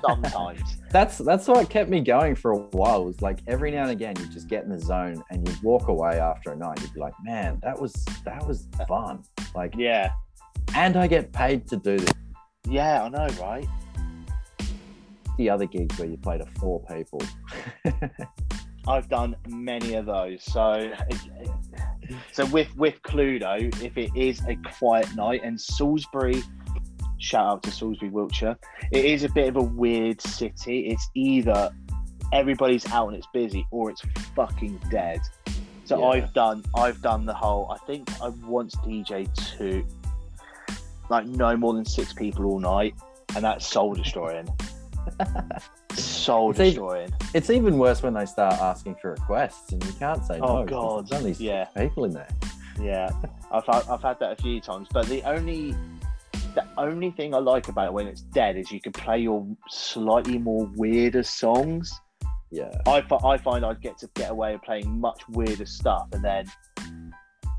[0.00, 0.78] Sometimes.
[0.90, 3.04] that's that's what kept me going for a while.
[3.04, 5.88] Was like every now and again you just get in the zone and you walk
[5.88, 6.80] away after a night.
[6.80, 7.92] You'd be like, man, that was
[8.24, 9.22] that was fun.
[9.54, 10.10] Like yeah,
[10.74, 12.14] and I get paid to do this.
[12.68, 13.66] yeah, I know, right?
[15.36, 17.22] The other gigs where you play to four people.
[18.88, 20.42] I've done many of those.
[20.42, 20.90] So,
[22.32, 26.42] so with with Cluedo, if it is a quiet night, and Salisbury,
[27.18, 28.56] shout out to Salisbury, Wiltshire,
[28.92, 30.88] it is a bit of a weird city.
[30.88, 31.70] It's either
[32.32, 34.02] everybody's out and it's busy, or it's
[34.34, 35.20] fucking dead.
[35.84, 36.06] So Yeah.
[36.24, 37.70] I've done I've done the whole.
[37.70, 39.26] I think I once DJ
[39.58, 39.84] to
[41.10, 42.94] like no more than six people all night,
[43.34, 44.48] and that's soul destroying.
[45.94, 47.10] soul It's even- destroying.
[47.34, 50.64] it's even worse when they start asking for requests and you can't say Oh, no.
[50.64, 51.08] because God.
[51.08, 51.64] there's only six Yeah.
[51.76, 52.28] people in there.
[52.80, 53.10] Yeah,
[53.50, 55.74] I've had, I've had that a few times, but the only
[56.54, 59.46] the only thing I like about it when it's dead is you can play your
[59.68, 61.92] slightly more weirder songs.
[62.50, 62.70] Yeah.
[62.86, 66.46] I, I find I'd get to get away with playing much weirder stuff, and then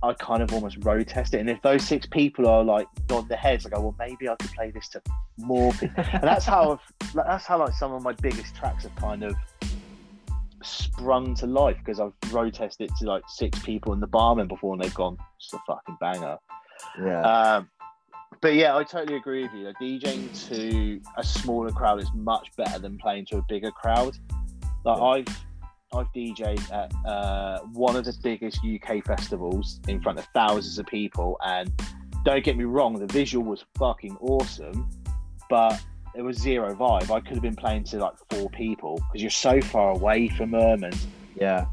[0.02, 1.40] I kind of almost road test it.
[1.40, 4.36] And if those six people are like nod their heads, I go, well, maybe I
[4.36, 5.02] could play this to
[5.38, 6.04] more people.
[6.14, 9.24] and that's how I've, like, that's how like some of my biggest tracks have kind
[9.24, 9.36] of
[10.64, 14.48] sprung to life because I've road tested it to like six people in the barman
[14.48, 16.38] before, and they've gone, it's a fucking banger.
[17.04, 17.22] Yeah.
[17.22, 17.70] Um,
[18.42, 19.66] but yeah, I totally agree with you.
[19.66, 24.18] Like, DJing to a smaller crowd is much better than playing to a bigger crowd.
[24.86, 25.04] Like Yeah.
[25.04, 25.46] I've
[25.92, 30.86] I've DJed at uh, one of the biggest UK festivals in front of thousands of
[30.86, 31.72] people, and
[32.24, 34.88] don't get me wrong, the visual was fucking awesome,
[35.50, 35.82] but
[36.16, 37.10] it was zero vibe.
[37.10, 40.52] I could have been playing to like four people because you're so far away from
[40.52, 40.98] them, and
[41.36, 41.66] yeah.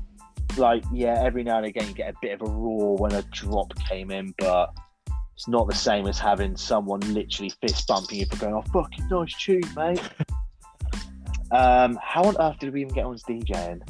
[0.57, 3.23] like yeah, every now and again you get a bit of a roar when a
[3.33, 4.75] drop came in, but
[5.37, 9.07] it's not the same as having someone literally fist bumping you for going, "Oh, fucking
[9.09, 10.01] nice tune, mate."
[11.51, 13.81] um, how on earth did we even get on DJing?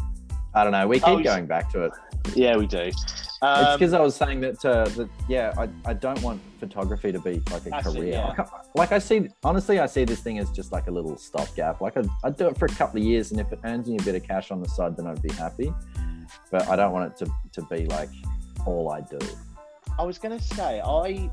[0.55, 0.87] I don't know.
[0.89, 1.93] We keep Oh, going back to it.
[2.35, 2.79] Yeah, we do.
[2.79, 7.13] it's Um, because I was saying that, uh, that yeah, I, I don't want photography
[7.13, 8.05] to be like a it, career.
[8.15, 8.27] yeah.
[8.29, 11.17] Like, I- like I see, honestly, I see this thing as just like a little
[11.19, 11.81] stopgap.
[11.81, 13.97] Like I'd, I'd do it for a couple of years, and if it earns me
[13.99, 15.73] a bit of cash on the side, then I'd be happy.
[16.51, 17.31] But I don't want it to,
[17.61, 18.11] to be like
[18.65, 19.19] all I do.
[19.99, 21.31] I was gonna say I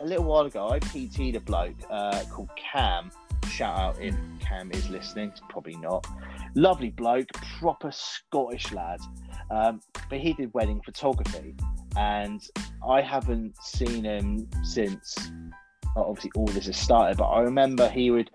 [0.00, 3.10] a little while ago I PT'd a bloke uh, called Cam.
[3.50, 5.32] Shout out if Cam is listening.
[5.48, 6.06] Probably not.
[6.54, 9.00] Lovely bloke, proper Scottish lad.
[9.50, 11.54] Um, but he did wedding photography,
[11.96, 12.40] and
[12.86, 15.16] I haven't seen him since.
[15.96, 17.16] Obviously, all this has started.
[17.16, 18.30] But I remember he would.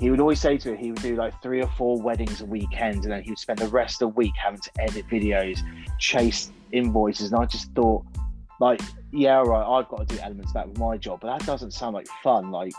[0.00, 2.46] He would always say to it, he would do like three or four weddings a
[2.46, 5.60] weekend, and then he would spend the rest of the week having to edit videos,
[5.98, 7.32] chase invoices.
[7.32, 8.04] And I just thought,
[8.60, 8.80] like,
[9.12, 11.46] yeah, all right, I've got to do elements of that with my job, but that
[11.46, 12.50] doesn't sound like fun.
[12.50, 12.72] Like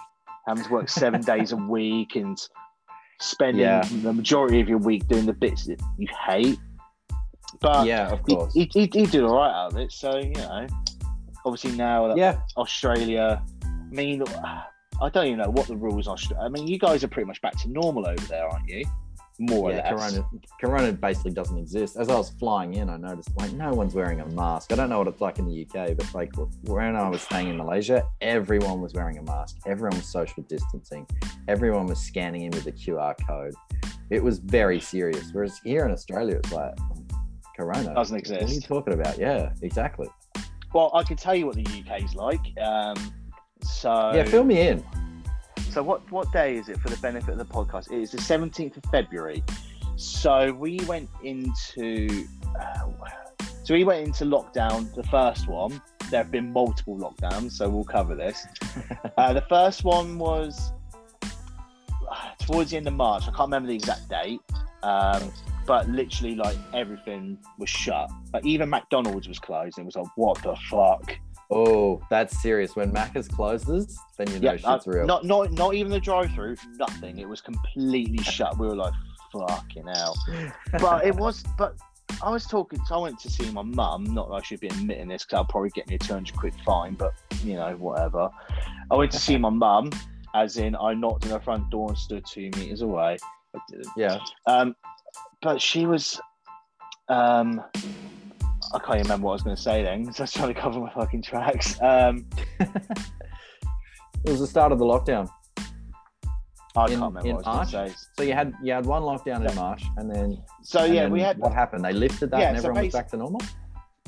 [0.48, 2.38] having to work seven days a week and
[3.20, 3.82] spending Yeah.
[4.02, 6.60] the majority of your week doing the bits that you hate.
[7.62, 8.54] But yeah, of course.
[8.54, 9.92] he, he, he did all right out of it.
[9.92, 10.68] So you know,
[11.46, 14.24] obviously now that yeah, Australia, I mean,
[15.02, 16.18] I don't even know what the rules are.
[16.42, 18.84] I mean, you guys are pretty much back to normal over there, aren't you?
[19.38, 19.92] More yeah.
[19.92, 20.30] Corona,
[20.62, 21.98] Corona basically doesn't exist.
[21.98, 24.72] As I was flying in, I noticed like no one's wearing a mask.
[24.72, 26.32] I don't know what it's like in the UK, but like
[26.64, 29.58] when I was staying in Malaysia, everyone was wearing a mask.
[29.66, 31.06] Everyone was social distancing.
[31.48, 33.54] Everyone was scanning in with a QR code.
[34.10, 35.32] It was very serious.
[35.34, 36.78] Whereas here in Australia, it's like
[37.58, 38.42] Corona Doesn't exist.
[38.42, 39.18] What are you talking about?
[39.18, 40.08] Yeah, exactly.
[40.74, 42.42] Well, I can tell you what the UK's like.
[42.62, 42.96] Um,
[43.64, 44.84] so Yeah, fill me in.
[45.76, 47.92] So what what day is it for the benefit of the podcast?
[47.92, 49.44] It is the seventeenth of February.
[49.98, 52.26] So we went into
[52.58, 52.88] uh,
[53.66, 54.96] so we went into lockdown.
[54.96, 55.82] The first one.
[56.10, 58.48] There have been multiple lockdowns, so we'll cover this.
[59.18, 60.72] uh, the first one was
[61.22, 63.24] uh, towards the end of March.
[63.24, 64.40] I can't remember the exact date,
[64.82, 65.30] um,
[65.68, 68.10] but literally like everything was shut.
[68.34, 69.78] Like even McDonald's was closed.
[69.78, 71.18] It was like what the fuck.
[71.52, 72.76] Oh, that's serious.
[72.76, 75.06] When Macca's closes, then you know Yeah, shit's uh, real.
[75.06, 76.56] Not not not even the drive-through.
[76.78, 77.20] Nothing.
[77.20, 78.58] It was completely shut.
[78.58, 78.94] We were like,
[79.32, 80.18] fucking hell.
[80.80, 81.44] But it was.
[81.58, 81.76] But
[82.24, 82.80] I was talking.
[82.86, 84.06] So I went to see my mum.
[84.06, 86.36] Not that I should be admitting this because I'll probably get me a two hundred
[86.36, 86.96] quid fine.
[86.96, 88.30] But you know, whatever.
[88.90, 89.92] I went to see my mum,
[90.34, 93.18] as in I knocked on her front door and stood two meters away.
[93.96, 94.20] Yeah.
[94.48, 94.76] Um,
[95.42, 96.20] but she was.
[97.08, 97.64] Um,
[98.76, 100.06] I can't even remember what I was going to say then.
[100.06, 101.80] 'cause I was trying to cover my fucking tracks.
[101.82, 102.26] Um,
[102.60, 105.30] It was the start of the lockdown.
[106.76, 107.98] I In- can't remember in what I was going to say.
[108.18, 109.50] So you had you had one lockdown Yeah.
[109.52, 111.86] in March, and then So and yeah, then we had what happened?
[111.86, 113.42] They lifted that, Yeah, and so everyone was back to normal.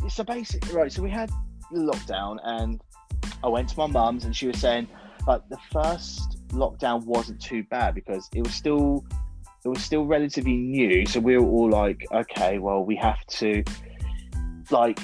[0.04, 0.92] It's so basically right.
[0.92, 1.30] So we had
[1.74, 2.82] lockdown, and
[3.44, 4.88] I went to my mum's, and she was saying
[5.28, 9.06] like the first lockdown wasn't too bad because it was still
[9.64, 11.06] it was still relatively new.
[11.06, 13.64] So we were all like, okay, well we have to
[14.72, 15.00] like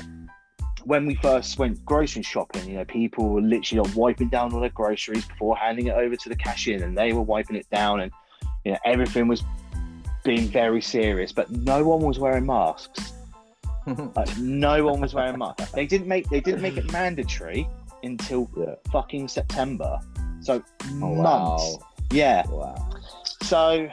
[0.83, 4.59] when we first went grocery shopping, you know, people were literally like wiping down all
[4.59, 8.01] their groceries before handing it over to the cashier, and they were wiping it down,
[8.01, 8.11] and
[8.65, 9.43] you know, everything was
[10.23, 13.13] being very serious, but no one was wearing masks.
[14.15, 15.71] Like, no one was wearing masks.
[15.71, 17.67] They didn't make they didn't make it mandatory
[18.01, 18.75] until Yeah.
[18.93, 19.99] fucking September.
[20.39, 20.63] So
[21.01, 21.77] Oh, months.
[21.79, 21.79] wow.
[22.11, 22.43] Yeah.
[22.47, 22.75] Wow.
[23.43, 23.89] So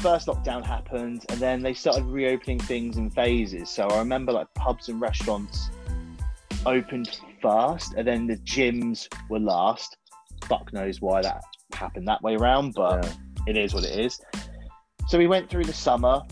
[0.00, 3.68] first lockdown happened and then they started reopening things in phases.
[3.68, 5.70] So I remember like pubs and restaurants
[6.66, 9.96] opened first and then the gyms were last.
[10.46, 13.12] Fuck knows why that happened that way around, but Yeah.
[13.48, 14.20] it is what it is.
[15.08, 16.22] So we went through the summer,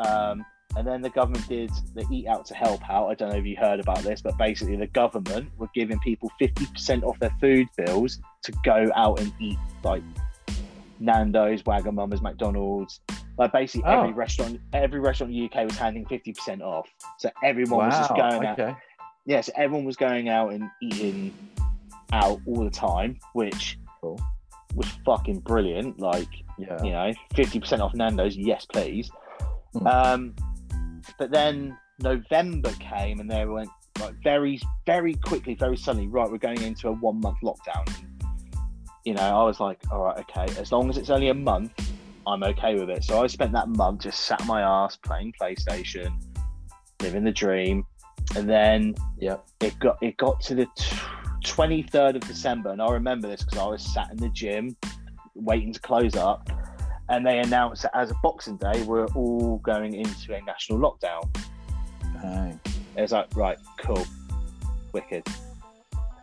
[0.00, 0.44] um,
[0.76, 3.08] and then the government did the Eat Out to Help Out.
[3.08, 6.30] I don't know if you heard about this, but basically the government were giving people
[6.40, 10.02] 50% off their food bills to go out and eat like
[11.00, 13.00] Nando's, Wagamama's, McDonald's.
[13.38, 14.14] Like basically every Oh.
[14.14, 16.86] restaurant, every restaurant in the UK was handing 50% off.
[17.18, 18.30] So everyone was just Wow.
[18.30, 18.58] going out.
[18.60, 18.74] Okay.
[19.26, 21.32] Yeah, so everyone was going out and eating
[22.12, 24.18] out all the time, which Cool.
[24.74, 25.98] was fucking brilliant.
[26.00, 26.82] Like Yeah.
[26.82, 29.10] you know, fifty percent off Nando's, yes, please.
[29.72, 29.86] Hmm.
[29.86, 30.34] Um,
[31.18, 33.68] but then November came, and they went
[34.00, 36.08] like very, very quickly, very suddenly.
[36.08, 37.86] Right, we're going into a one month lockdown.
[39.04, 41.72] You know, I was like, all right, okay, as long as it's only a month,
[42.26, 43.02] I'm okay with it.
[43.02, 46.12] So I spent that month just sat on my ass playing PlayStation,
[47.00, 47.86] living the dream,
[48.36, 49.46] and then Yep.
[49.60, 50.66] it got it got to the
[51.42, 54.76] twenty third of December, and I remember this because I was sat in the gym
[55.34, 56.50] waiting to close up,
[57.08, 61.22] and they announced that as a Boxing Day, we're all going into a national lockdown.
[62.22, 62.60] Bang.
[62.96, 64.04] It was like, right, cool,
[64.92, 65.26] wicked.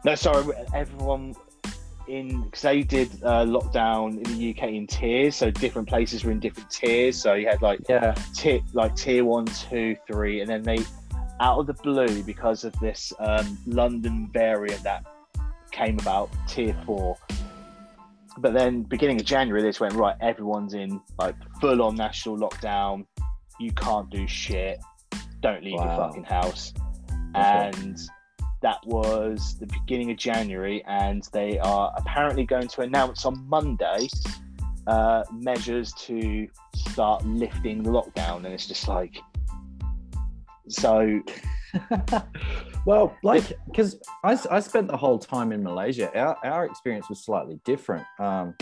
[0.06, 1.34] No, sorry, everyone
[2.08, 6.32] in because they did uh, lockdown in the UK in tiers, so different places were
[6.32, 7.22] in different tiers.
[7.22, 8.14] So you had like Yeah.
[8.34, 10.80] tier like tier one, two, three, and then they
[11.40, 15.06] out of the blue because of this um, London variant that
[15.72, 17.18] came about tier four.
[18.40, 20.16] But then beginning of January, this went right.
[20.22, 23.06] Everyone's in like full on national lockdown.
[23.60, 24.80] You can't do shit.
[25.42, 26.74] Don't leave your fucking house.
[27.36, 27.72] Okay.
[27.74, 28.00] And
[28.62, 34.08] that was the beginning of January, and they are apparently going to announce on Monday
[34.88, 39.18] uh, measures to start lifting the lockdown, and it's just like,
[40.70, 41.22] so
[42.86, 46.12] well, like, because I, I spent the whole time in Malaysia.
[46.18, 48.06] Our, our experience was slightly different.
[48.20, 48.56] Um,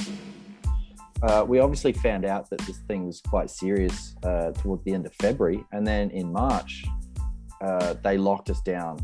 [1.23, 5.05] uh, we obviously found out that this thing was quite serious uh, towards the end
[5.05, 5.63] of February.
[5.71, 6.85] And then in March,
[7.61, 8.99] uh, they locked us down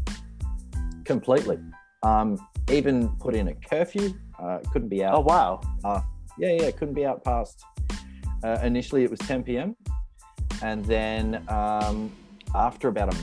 [1.05, 1.59] completely.
[2.03, 2.37] Um,
[2.69, 6.01] even put in a curfew, uh, couldn't be out oh wow, Uh,
[6.37, 7.63] yeah, yeah, couldn't be out past.
[8.43, 9.75] Uh, initially, it was 10 p.m.
[10.63, 12.11] And then um,
[12.55, 13.17] after about a,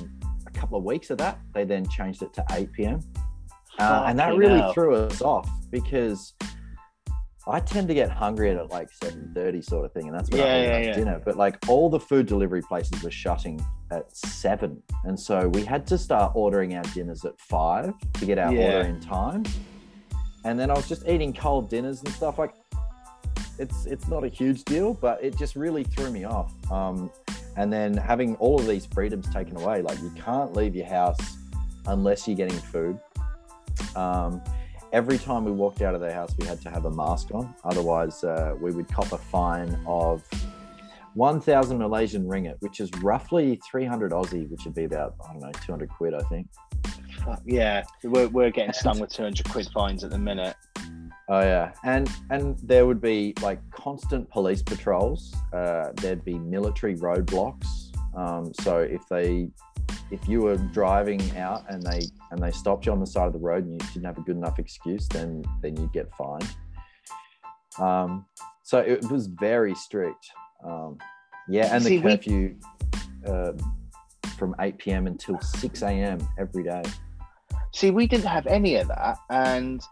[0.47, 3.01] a couple of weeks of that, they then changed it to 8 p.m.
[3.79, 4.73] Uh, and that really hell.
[4.73, 6.35] threw us off because
[7.49, 10.07] I tend to get hungry at like 7.30 sort of thing.
[10.09, 10.93] And that's when Yeah, I yeah, have yeah.
[10.95, 11.23] dinner.
[11.25, 14.83] But like all the food delivery places were shutting at 7.
[15.05, 18.65] And so we had to start ordering our dinners at 5 to get our Yeah.
[18.67, 19.45] order in time.
[20.45, 22.55] And then I was just eating cold dinners and stuff like
[23.59, 26.53] it's it's not a huge deal, but it just really threw me off.
[26.71, 27.11] Um,
[27.57, 31.19] and then having all of these freedoms taken away, like you can't leave your house
[31.87, 33.01] unless you're getting food.
[33.97, 34.41] Um,
[34.93, 37.55] every time we walked out of the house, we had to have a mask on.
[37.65, 40.23] Otherwise, uh, we would cop a fine of
[41.15, 45.53] 1,000 Malaysian ringgit, which is roughly 300 Aussie, which would be about, I don't know,
[45.53, 46.49] 200 quid, I think.
[47.45, 50.57] Yeah, we're, we're getting stung with two hundred quid fines at the minute.
[51.29, 55.35] Oh yeah, and and there would be like constant police patrols.
[55.53, 57.67] Uh, there'd be military roadblocks.
[58.17, 59.49] Um, so if they,
[60.11, 63.33] if you were driving out and they and they stopped you on the side of
[63.33, 66.49] the road and you didn't have a good enough excuse, then then you'd get fined.
[67.79, 68.25] Um,
[68.65, 70.31] so it was very strict.
[70.65, 70.99] Um,
[71.49, 72.57] yeah, and the See, we- curfew
[73.27, 73.53] uh,
[74.37, 75.07] from eight p.m.
[75.07, 76.19] until six a.m.
[76.39, 76.83] every day.
[77.73, 79.83] See, we didn't have any of that, and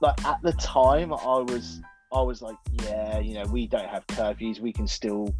[0.00, 1.80] like at the time, I was
[2.12, 5.34] I was like, yeah, you know, we don't have curfews, we can still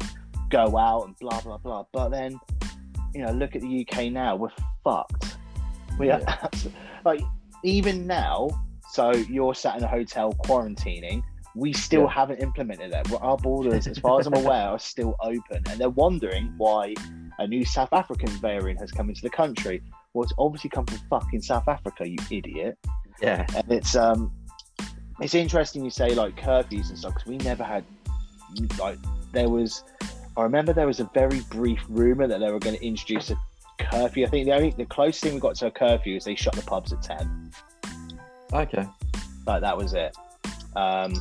[0.49, 1.85] go out and blah blah blah.
[1.91, 2.39] But then,
[3.13, 4.49] you know, look at the UK now, we're
[4.83, 5.37] fucked.
[5.99, 6.37] We are Yeah.
[6.43, 6.67] abs-
[7.05, 7.21] like
[7.63, 8.49] even now.
[8.91, 11.23] So you're sat in a hotel quarantining.
[11.55, 12.09] We still Yeah.
[12.13, 13.11] haven't implemented that.
[13.21, 16.93] Our borders, as far as I'm aware, are still open, and they're wondering why
[17.39, 19.81] a new South African variant has come into the country.
[20.13, 22.77] Well, it's obviously come from fucking South Africa, you idiot.
[23.21, 23.45] Yeah.
[23.55, 24.31] And it's um,
[25.19, 27.83] it's interesting you say like curfews and stuff because we never had
[28.79, 28.97] like
[29.31, 29.83] there was.
[30.37, 33.35] I remember there was a very brief rumor that they were going to introduce a
[33.79, 34.25] curfew.
[34.25, 36.53] I think the only the closest thing we got to a curfew is they shut
[36.53, 37.51] the pubs at ten.
[38.53, 38.85] Okay.
[39.45, 40.15] Like that was it.
[40.75, 41.13] Um,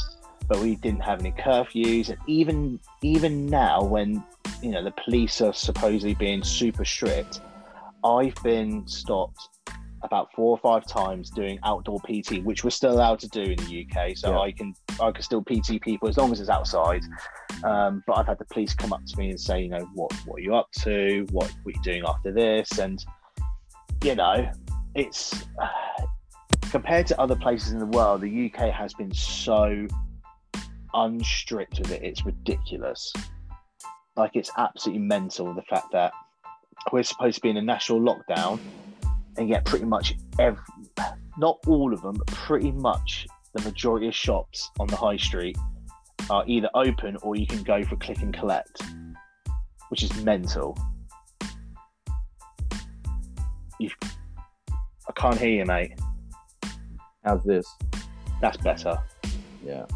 [0.47, 4.23] but we didn't have any curfews, and even even now, when
[4.63, 7.41] you know the police are supposedly being super strict,
[8.05, 9.49] I've been stopped
[10.03, 13.57] about four or five times doing outdoor PT, which we're still allowed to do in
[13.57, 14.17] the UK.
[14.17, 14.41] So Yeah.
[14.41, 17.03] I can I can still PT people as long as it's outside.
[17.65, 20.13] Um, but I've had the police come up to me and say, you know, what
[20.27, 21.27] what are you up to?
[21.33, 22.79] What what are you doing after this?
[22.79, 23.05] And
[24.03, 24.51] you know,
[24.95, 25.45] it's
[26.71, 29.87] compared to other places in the world, the UK has been so
[30.95, 32.03] unstrict with it.
[32.03, 33.13] It's ridiculous.
[34.17, 36.13] Like it's absolutely mental the fact that
[36.93, 38.59] we're supposed to be in a national lockdown,
[39.37, 40.63] and yet pretty much every,
[41.39, 45.57] not all of them, but pretty much the majority of shops on the high street
[46.29, 48.83] are either open or you can go for click and collect,
[49.89, 50.79] which is mental.
[53.79, 53.91] You,
[55.09, 55.99] I can't hear you, mate.
[57.25, 57.67] How's this?
[58.41, 58.99] That's better.
[59.65, 59.87] Yeah.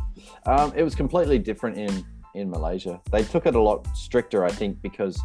[0.47, 2.05] Um, it was completely different in
[2.35, 3.01] in Malaysia.
[3.13, 5.21] They took it a lot stricter, I think, because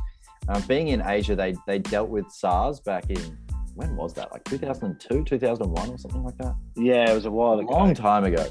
[0.47, 3.37] um, being in Asia, they they dealt with SARS back in
[3.79, 4.29] when was that?
[4.33, 6.53] Like 2002, 2001, or something like that.
[6.75, 7.71] Yeah, it was a while a ago.
[7.71, 8.45] long time ago.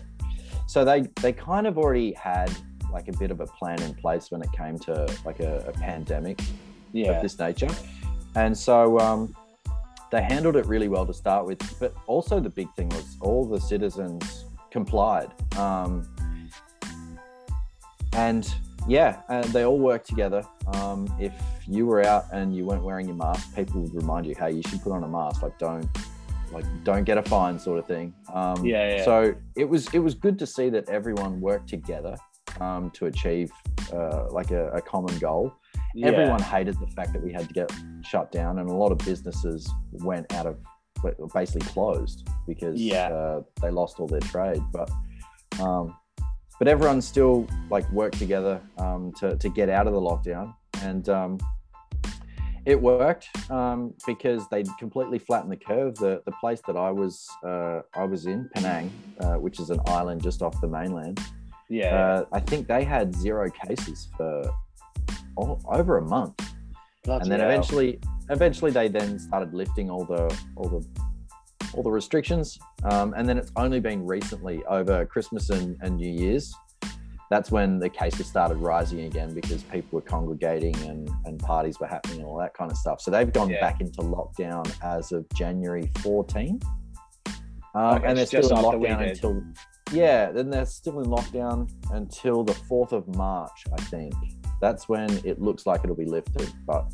[0.66, 2.50] So they they kind of already had
[2.92, 4.94] like a bit of a plan in place when it came to
[5.26, 6.40] like a, a pandemic
[6.92, 7.68] Yeah, of this nature,
[8.34, 9.34] and so um,
[10.10, 11.60] they handled it really well to start with.
[11.78, 16.08] But also the big thing was all the citizens complied, um,
[18.14, 18.44] and
[18.86, 20.42] yeah, and they all work together.
[20.74, 21.32] Um, if
[21.66, 24.62] you were out and you weren't wearing your mask, people would remind you, "Hey, you
[24.68, 25.88] should put on a mask." Like, don't
[26.52, 28.14] like don't get a fine, sort of thing.
[28.32, 29.04] Um, Yeah, yeah.
[29.04, 32.16] So it was it was good to see that everyone worked together
[32.60, 33.50] um, to achieve
[33.92, 35.54] uh, like a, a common goal
[35.94, 36.06] yeah.
[36.06, 37.72] everyone hated the fact that we had to get
[38.02, 40.58] shut down and a lot of businesses went out of
[41.32, 43.08] basically closed because Yeah.
[43.08, 44.90] uh, they lost all their trade but
[45.60, 45.96] um,
[46.58, 50.54] but everyone still like worked together um, to, to get out of the lockdown.
[50.82, 51.38] And um,
[52.66, 55.94] it worked um, because they completely flattened the curve.
[55.96, 58.90] The, the place that i was uh, i was in penang
[59.20, 61.18] uh, which is an island just off the mainland
[61.70, 64.54] yeah, uh, i think they had zero cases for
[65.38, 66.34] oh, over a month.
[67.04, 67.48] Bloody and then hell.
[67.48, 68.00] eventually
[68.30, 70.24] eventually they then started lifting all the
[70.56, 70.86] all the
[71.74, 76.10] all the restrictions um, and then it's only been recently over christmas and, and new
[76.10, 76.52] year's
[77.30, 81.86] that's when the cases started rising again because people were congregating and, and parties were
[81.86, 83.60] happening and all that kind of stuff so they've gone Yeah.
[83.60, 86.58] back into lockdown as of january 14
[87.74, 89.08] um, Okay, and they're it's just still in after we lockdown did.
[89.10, 89.42] until
[89.92, 94.14] yeah then they're still in lockdown until the 4th of march i think
[94.60, 96.86] that's when it looks like it'll be lifted but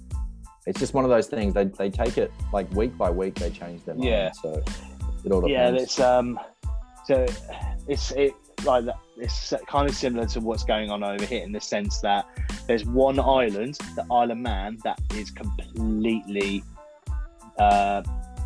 [0.66, 3.50] it's just one of those things they, they take it like week by week they
[3.50, 4.30] change their mind Yeah.
[4.32, 4.62] so
[5.24, 5.50] it all depends.
[5.50, 6.38] yeah, it's um,
[7.06, 7.26] so
[7.88, 8.32] it's it
[8.64, 8.96] like that.
[9.16, 12.26] It's kind of similar to what's going on over here in the sense that
[12.66, 16.62] there's one island, the Isle of Man, that is completely
[17.58, 18.02] uh,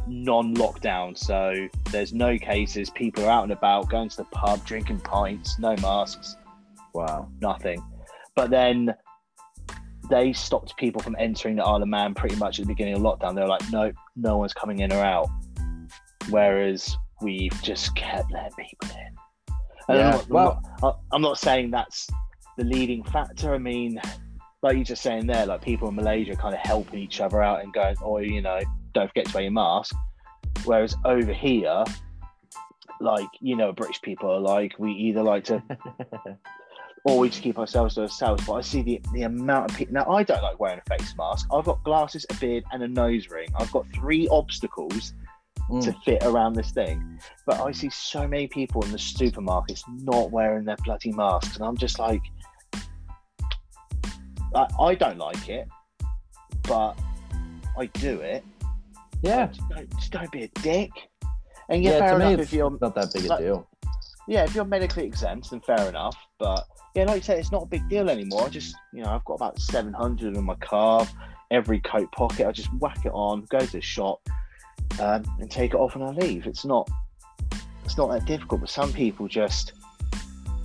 [0.06, 1.16] non-lockdown.
[1.16, 2.90] So there's no cases.
[2.90, 6.36] People are out and about, going to the pub, drinking pints, no masks,
[6.94, 7.82] wow nothing.
[8.34, 8.94] But then
[10.10, 13.00] they stopped people from entering the Isle of Man pretty much at the beginning of
[13.02, 13.34] lockdown.
[13.34, 15.28] They were like, no, no one's coming in or out.
[16.30, 19.06] Whereas we've just kept letting people in.
[19.88, 22.08] And I'm Yeah, not- I'm well- not- I'm not saying that's
[22.56, 23.54] the leading factor.
[23.54, 24.00] I mean,
[24.62, 27.62] like you're just saying there, like people in Malaysia kind of helping each other out
[27.62, 28.60] and going, oh, you know,
[28.92, 29.94] don't forget to wear your mask.
[30.64, 31.84] Whereas over here,
[33.00, 35.62] like, you know, British people are like, we either like to
[37.04, 38.44] or we just keep ourselves to ourselves.
[38.46, 39.94] But I see the, the amount of people.
[39.94, 41.46] Now, I don't like wearing a face mask.
[41.52, 43.48] I've got glasses, a beard, and a nose ring.
[43.58, 45.12] I've got three obstacles
[45.70, 45.84] Mm.
[45.84, 47.20] to fit around this thing.
[47.44, 51.56] But I see so many people in the supermarkets not wearing their bloody masks.
[51.56, 52.22] And I'm just like,
[54.54, 55.68] I, I don't like it,
[56.62, 56.98] but
[57.78, 58.44] I do it.
[59.20, 60.90] yeah Just don't, just don't be a dick.
[61.68, 63.68] And yeah, yeah fair to me enough if you're not that big a like- deal
[64.26, 66.14] yeah, if you're medically exempt, then fair enough.
[66.38, 66.66] But
[66.98, 68.46] yeah, like you say, it's not a big deal anymore.
[68.46, 71.06] I just, you know, I've got about 700 in my car,
[71.52, 72.44] every coat pocket.
[72.44, 74.28] I just whack it on, go to the shop,
[75.00, 76.48] um, and take it off when I leave.
[76.48, 76.90] It's not,
[77.84, 78.62] it's not that difficult.
[78.62, 79.74] But some people just,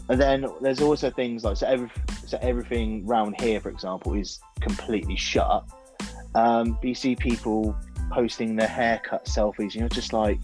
[0.09, 1.91] And then there's also things like so every
[2.25, 5.63] so everything round here, for example, is completely shut.
[6.33, 7.77] Um, you see people
[8.11, 10.39] posting their haircut selfies, You know, just like,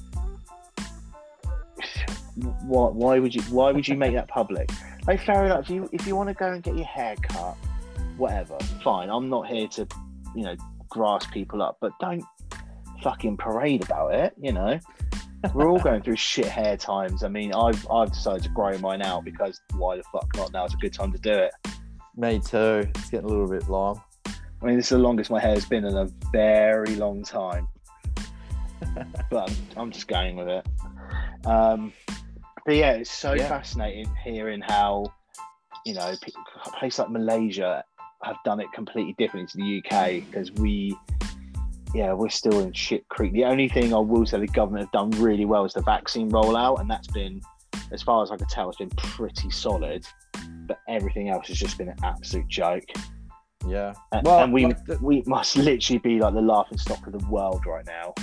[2.62, 2.94] what?
[2.94, 3.42] Why would you?
[3.50, 4.70] Why would you make that public?
[5.10, 5.62] Like, fair enough.
[5.62, 7.55] If you if you want to go and get your hair cut,
[8.18, 9.10] whatever, fine.
[9.10, 9.88] I'm not here to,
[10.36, 10.55] you know,
[10.88, 12.24] grass people up, but don't
[13.01, 14.36] fucking parade about it.
[14.39, 14.80] You know,
[15.55, 17.24] we're all going through shit hair times.
[17.24, 20.53] I mean, I've I've decided to grow mine out because why the fuck not?
[20.53, 21.53] Now it's a good time to do it.
[22.16, 22.88] Me too.
[22.93, 23.99] It's getting a little bit long.
[24.28, 27.68] I mean, this is the longest my hair's been in a very long time.
[29.32, 30.68] but I'm, I'm just going with it.
[31.47, 31.93] Um,
[32.66, 33.47] but yeah, it's so Yeah.
[33.47, 35.05] fascinating hearing how,
[35.86, 36.32] you know, pe-
[36.66, 37.84] a place like Malaysia
[38.24, 40.97] have done it completely different to the UK because we,
[41.93, 43.32] yeah, we're still in shit creek.
[43.34, 46.30] The only thing I will say the government have done really well is the vaccine
[46.30, 47.41] rollout, and that's been,
[47.91, 50.05] as far as I could tell, it's been pretty solid.
[50.68, 52.84] But everything else has just been an absolute joke.
[53.68, 53.93] Yeah.
[54.12, 57.14] And, Well, and we like the- we must literally be like the laughing stock of
[57.18, 58.14] the world right now.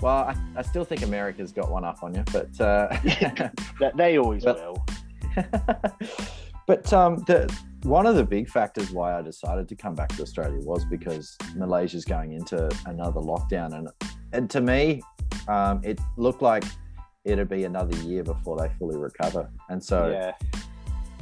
[0.00, 2.96] Well, I, I still think America's got one up on you, but uh,
[3.96, 4.84] they always But- will.
[6.66, 7.52] but um, the
[7.84, 11.36] one of the big factors why I decided to come back to Australia was because
[11.54, 13.88] Malaysia's going into another lockdown, and
[14.32, 15.02] and to me,
[15.46, 16.64] um, it looked like
[17.24, 19.48] it'd be another year before they fully recover.
[19.68, 20.32] And so yeah,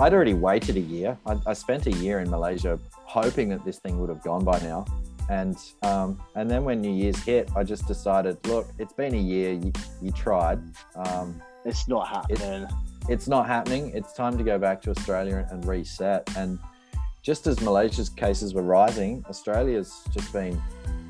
[0.00, 1.18] I'd already waited a year.
[1.26, 4.58] I, I spent a year in Malaysia hoping that this thing would have gone by
[4.60, 4.84] now.
[5.28, 9.18] And um, and then when New Year's hit, I just decided, look, it's been a
[9.18, 9.52] year.
[9.52, 10.60] You, you tried.
[10.94, 12.68] Um, it's not happening.
[13.08, 13.90] it's not happening.
[13.94, 16.28] It's time to go back to Australia and reset.
[16.36, 16.58] And
[17.22, 20.62] just as Malaysia's cases were rising, Australia's just been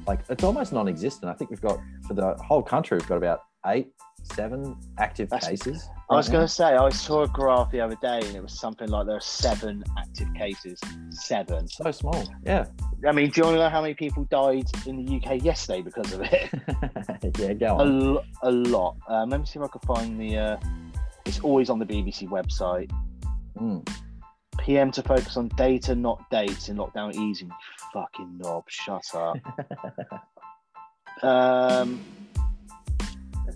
[0.07, 1.31] like it's almost non-existent.
[1.31, 3.89] I think we've got for the whole country, we've got about eight,
[4.37, 5.89] seven active That's- cases.
[6.09, 8.57] I was going to say I saw a graph the other day, and it was
[8.57, 10.79] something like there are seven active cases.
[11.11, 11.67] Seven.
[11.67, 12.23] so small.
[12.45, 12.67] Yeah,
[13.05, 15.83] I mean, do you want to know how many people died in the UK yesterday
[15.83, 16.49] because of it?
[17.39, 17.55] yeah.
[17.55, 17.81] Go on.
[17.81, 18.15] a, on.
[18.15, 18.97] lo- a lot.
[19.09, 20.39] Um, let me see if I can find the.
[20.39, 20.57] Uh,
[21.25, 22.91] it's always on the BBC website.
[23.59, 23.89] Mm.
[24.59, 27.51] PM to focus on data, not dates, in lockdown easing.
[27.93, 29.39] Fucking knob, shut up.
[31.23, 32.01] um,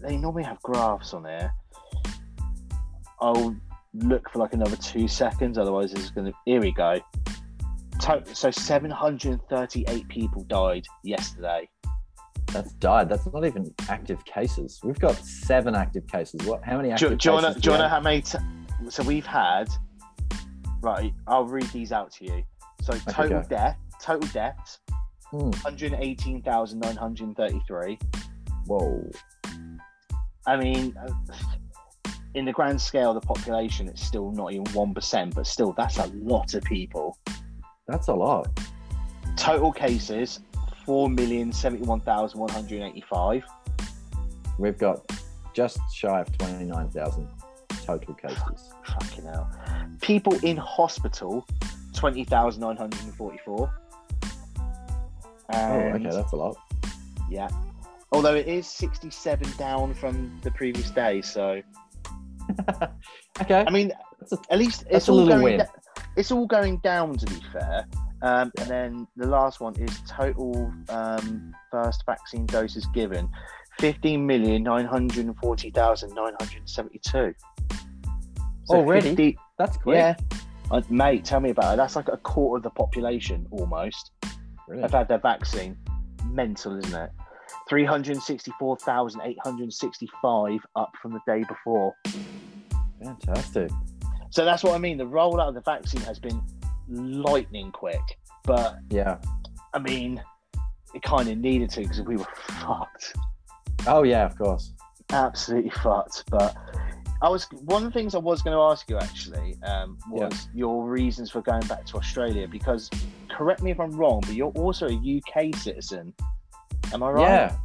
[0.02, 1.54] they normally have graphs on there.
[3.20, 3.54] I'll
[3.94, 6.32] look for like another two seconds, otherwise, it's gonna.
[6.44, 7.00] Here we go.
[8.00, 11.68] To- so 738 people died yesterday.
[12.46, 13.08] That's died.
[13.08, 14.80] That's not even active cases.
[14.82, 16.40] We've got seven active cases.
[16.46, 16.64] What?
[16.64, 17.62] How many active do wanna, cases?
[17.62, 18.22] do you how many?
[18.22, 18.38] T-
[18.88, 19.68] so we've had.
[20.82, 22.42] Right, I'll read these out to you.
[22.80, 24.80] So total death, total deaths,
[25.30, 25.50] Hmm.
[25.62, 27.98] 118,933.
[28.66, 29.10] Whoa.
[30.46, 31.10] I mean, uh,
[32.34, 35.98] in the grand scale of the population, it's still not even 1%, but still, that's
[35.98, 37.16] a lot of people.
[37.86, 38.48] That's a lot.
[39.36, 40.40] Total cases,
[40.86, 43.42] 4,071,185.
[44.58, 45.12] We've got
[45.54, 47.28] just shy of 29,000
[47.84, 48.72] total cases.
[48.86, 49.50] Fucking hell.
[50.00, 51.44] People in hospital,
[51.94, 53.74] 20,944.
[55.52, 56.56] Oh, okay, that's a lot.
[57.28, 57.48] Yeah.
[58.12, 61.62] Although it is 67 down from the previous day, so
[63.40, 63.64] okay.
[63.66, 63.92] I mean,
[64.32, 65.58] a- at least it's a all little going.
[65.58, 65.64] da-
[66.16, 67.86] it's all going down, to be fair.
[68.22, 73.28] Um, and then the last one is total um, first vaccine doses given,
[73.78, 77.32] fifteen million nine hundred and forty thousand nine hundred seventy-two.
[78.68, 79.36] Already?
[79.58, 79.96] That's quick.
[79.96, 80.14] yeah,
[80.70, 81.24] Uh, mate.
[81.24, 81.76] Tell me about it.
[81.78, 84.12] That's like a quarter of the population almost
[84.68, 84.82] Really?
[84.82, 85.76] have had their vaccine.
[86.26, 87.10] Mental, isn't it?
[87.70, 91.94] Three hundred sixty-four thousand eight hundred sixty-five up from the day before.
[93.02, 93.70] Fantastic.
[94.30, 94.98] So that's what I mean.
[94.98, 96.42] The rollout of the vaccine has been
[96.88, 98.02] lightning quick,
[98.44, 99.18] but Yeah.
[99.72, 100.20] I mean,
[100.94, 102.26] it kind of needed to because we were
[102.60, 103.14] fucked,
[103.86, 104.72] Oh, yeah, of course.
[105.12, 106.24] absolutely fucked.
[106.28, 106.56] But
[107.22, 110.48] I was one of the things I was going to ask you actually um, was
[110.54, 112.90] your reasons for going back to Australia because
[113.28, 116.12] correct me if I'm wrong, but you're also a UK citizen.
[116.92, 117.22] Am I right?
[117.22, 117.56] Yeah.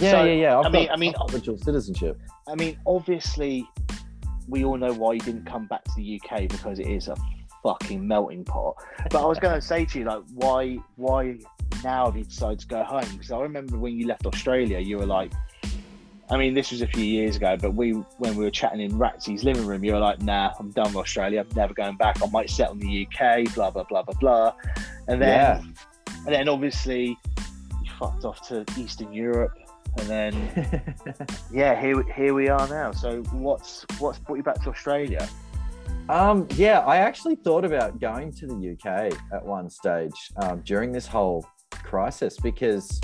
[0.00, 0.58] Yeah, So, yeah, yeah.
[0.58, 2.18] I've I mean- got, I mean- got citizenship.
[2.48, 3.68] I mean, obviously,
[4.48, 7.16] we all know why you didn't come back to the UK because it is a
[7.62, 8.74] fucking melting pot.
[9.10, 11.38] But I was going to say to you, like, why, why
[11.82, 13.04] now have you decided to go home?
[13.12, 15.32] Because I remember when you left Australia, you were like,
[16.30, 18.92] I mean, this was a few years ago, but we, when we were chatting in
[18.92, 21.40] Ratsy's living room, you were like, "Nah, I'm done with Australia.
[21.46, 22.22] I'm never going back.
[22.22, 24.54] I might settle in the UK." Blah blah blah blah blah.
[25.06, 25.60] And then, Yeah.
[26.24, 27.18] and then obviously,
[28.04, 29.56] fucked off to Eastern Europe,
[29.98, 30.96] and then
[31.52, 32.92] yeah, here here we are now.
[32.92, 35.26] So what's what's brought you back to Australia?
[36.10, 40.92] Um, yeah, I actually thought about going to the UK at one stage um, during
[40.92, 43.00] this whole crisis because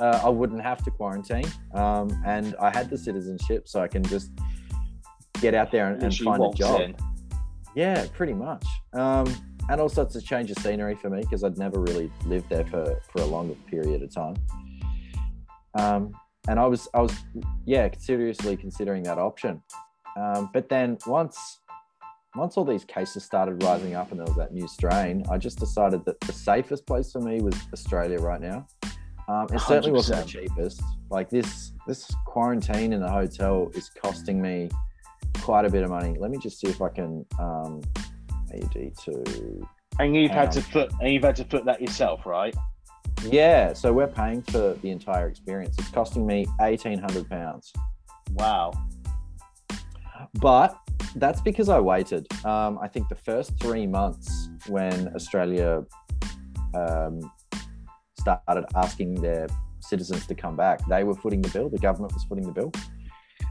[0.00, 4.02] uh, I wouldn't have to quarantine, um, and I had the citizenship, so I can
[4.02, 4.30] just
[5.42, 6.80] get out there and, and find a job.
[6.80, 6.96] in.
[7.74, 8.64] Yeah, pretty much.
[8.94, 9.26] Um,
[9.68, 12.66] and also, it's a change of scenery for me because I'd never really lived there
[12.66, 14.36] for, for a longer period of time.
[15.78, 16.12] Um,
[16.48, 17.16] and I was, I was,
[17.64, 19.62] yeah, seriously considering that option.
[20.16, 21.60] Um, but then once,
[22.36, 25.58] once all these cases started rising up and there was that new strain, I just
[25.58, 28.66] decided that the safest place for me was Australia right now.
[29.26, 30.82] Um, it certainly wasn't the cheapest.
[31.10, 34.68] Like this, this quarantine in the hotel is costing me
[35.40, 36.16] quite a bit of money.
[36.18, 37.24] Let me just see if I can
[38.62, 39.66] um, AD to
[39.98, 42.54] And you've had to foot and you've had to foot that yourself, right?
[43.24, 43.72] yeah.
[43.72, 45.76] So we're paying for the entire experience.
[45.78, 47.72] It's costing me eighteen hundred pounds,
[48.32, 48.72] Wow.
[50.34, 50.76] but
[51.16, 52.26] that's because I waited.
[52.44, 55.84] Um, I think the first three months when Australia
[56.74, 57.20] um,
[58.18, 59.46] started asking their
[59.80, 61.68] citizens to come back, they were footing the bill.
[61.68, 62.72] The government was footing the bill,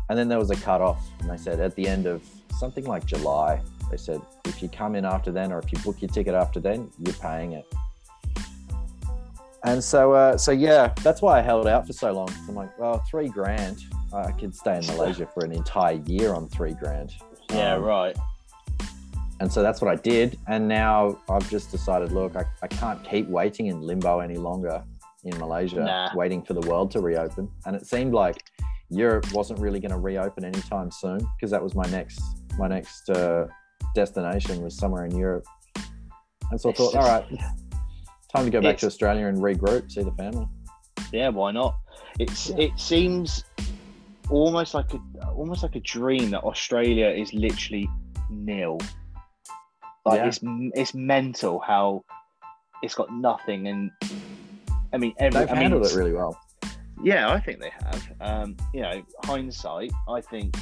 [0.10, 2.22] and then there was a cut off, and they said at the end of
[2.58, 3.62] something like July,
[3.94, 6.60] they said if you come in after then, or if you book your ticket after
[6.60, 7.66] then, you're paying it.
[9.66, 12.28] And so, uh, so yeah, that's why I held out for so long.
[12.50, 13.78] I'm like, well, three grand,
[14.12, 17.12] I could stay in Malaysia for an entire year on three grand.
[17.52, 18.18] Yeah, Um, right.
[19.40, 20.38] and so that's what I did.
[20.48, 24.84] And now I've just decided, look, I, I can't keep waiting in limbo any longer
[25.24, 26.10] in Malaysia, Nah.
[26.16, 27.48] waiting for the world to reopen.
[27.66, 28.44] And it seemed like
[28.90, 32.20] Europe wasn't really going to reopen anytime soon because that was my next
[32.60, 33.48] my next uh,
[33.94, 35.46] destination was somewhere in Europe.
[36.52, 37.26] And so I thought, all right,
[38.34, 40.48] time to go back to Australia and regroup, see the family.
[41.12, 41.76] Yeah, why not?
[42.20, 42.58] It's Yeah.
[42.66, 43.44] it seems
[44.30, 47.90] almost like a almost like a dream that Australia is literally
[48.30, 48.78] nil.
[50.06, 50.28] Like Yeah.
[50.28, 50.40] it's
[50.76, 52.04] it's mental how
[52.82, 53.92] it's got nothing and
[54.94, 56.38] I mean every They've I mean, handled it really well.
[57.02, 58.12] Yeah, I think they have.
[58.22, 60.56] Um, you know, hindsight, I think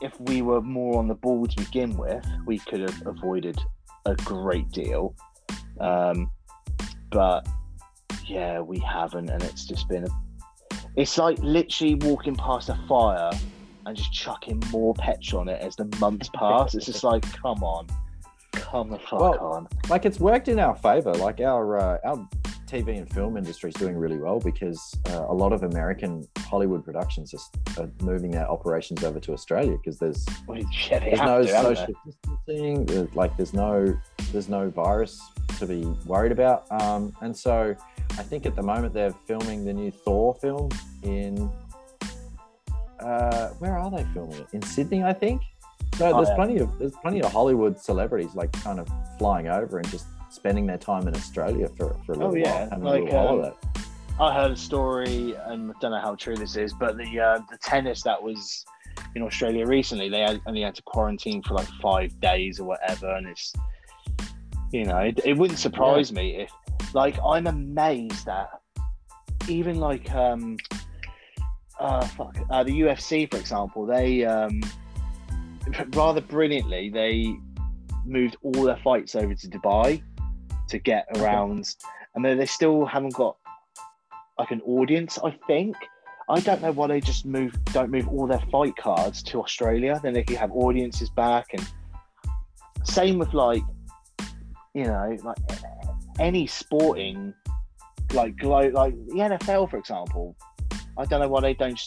[0.00, 3.58] if we were more on the ball to begin with, we could have avoided
[4.04, 5.14] a great deal.
[5.80, 6.30] Um,
[7.10, 7.46] but
[8.26, 10.04] yeah, we haven't, and it's just been.
[10.04, 10.08] A,
[10.96, 13.30] it's like literally walking past a fire
[13.84, 16.74] and just chucking more petrol on it as the months pass.
[16.74, 17.86] it's just like, come on,
[18.52, 19.68] come the fuck Well, on.
[19.88, 21.12] like it's worked in our favor.
[21.14, 22.28] Like our uh, our
[22.66, 26.84] TV and film industry is doing really well because uh, a lot of American Hollywood
[26.84, 30.24] productions are, are moving their operations over to Australia because there's
[30.90, 32.84] yeah, there's no to, social distancing.
[32.86, 33.98] there's- Like there's no
[34.32, 35.20] there's no virus
[35.58, 36.66] to be worried about.
[36.82, 37.74] Um, and so
[38.12, 40.68] I think at the moment they're filming the new Thor film
[41.02, 41.50] in.
[43.00, 44.46] Uh, where are they filming it?
[44.52, 45.42] In Sydney, I think.
[45.96, 46.34] So Oh, there's yeah.
[46.34, 48.88] plenty of there's plenty of Hollywood celebrities like kind of
[49.18, 50.06] flying over and just
[50.36, 53.26] spending their time in Australia for, for a little Oh, yeah, while, like, little um,
[53.26, 53.56] holiday.
[54.18, 57.40] I heard a story, and I don't know how true this is, but the uh,
[57.50, 58.64] the tennis that was
[59.14, 63.14] in Australia recently, they had, only had to quarantine for like five days or whatever,
[63.14, 63.52] and it's
[64.72, 66.50] you know, it, it wouldn't surprise me if
[66.94, 68.48] like I'm amazed that
[69.48, 70.56] even like um
[71.78, 74.60] uh fuck uh, the UFC for example, they um
[75.90, 77.36] rather brilliantly they
[78.06, 80.02] moved all their fights over to Dubai
[80.68, 81.74] to get around
[82.14, 83.36] and they, they still haven't got
[84.38, 85.18] like an audience.
[85.22, 85.76] I think
[86.28, 90.00] I don't know why they just move don't move all their fight cards to Australia.
[90.02, 91.66] Then they can have audiences back, and
[92.84, 93.62] same with like
[94.74, 95.38] you know like
[96.18, 97.32] any sporting
[98.12, 100.36] like glo- like the NFL for example.
[100.98, 101.78] I don't know why they don't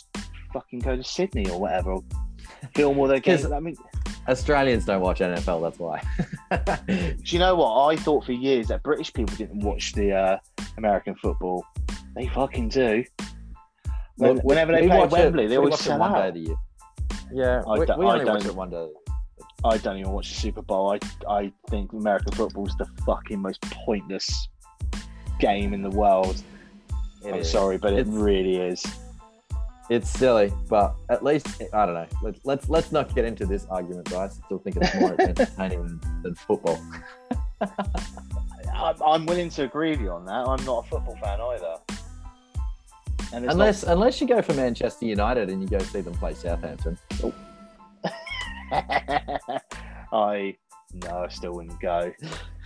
[0.54, 1.94] fucking go to Sydney or whatever.
[1.94, 2.04] Or
[2.76, 3.44] film all their games.
[3.44, 3.76] 'Cause- I mean,
[4.28, 6.02] Australians don't watch NFL, that's why.
[6.88, 7.88] do you know what?
[7.88, 10.38] I thought for years that British people didn't watch the uh,
[10.78, 11.66] American football.
[12.16, 13.04] They fucking do.
[14.18, 16.00] When- Look, whenever they we play at watch it- Wembley, they always watch it sell
[16.00, 16.28] one day out.
[16.28, 16.56] of the year.
[17.32, 18.90] Yeah, I we, don't- we I only watch don't- it one day.
[19.64, 20.94] I don't even watch the Super Bowl.
[20.94, 21.00] I
[21.30, 24.48] I think American football's the fucking most pointless
[25.40, 26.42] game in the world.
[27.26, 27.50] It I'm is.
[27.52, 28.86] sorry, but it really is.
[29.90, 32.08] It's silly, but at least I don't know.
[32.22, 34.10] Let's let's let's not get into this argument.
[34.12, 36.80] But I still think it's more entertaining than, than football.
[38.74, 40.48] I'm, I'm willing to agree with you on that.
[40.48, 41.78] I'm not a football fan either.
[43.34, 46.34] And it's Unless unless you go for Manchester United and you go see them play
[46.34, 46.98] Southampton.
[47.22, 47.34] not...
[50.14, 50.56] I
[50.94, 52.14] no, I still wouldn't go.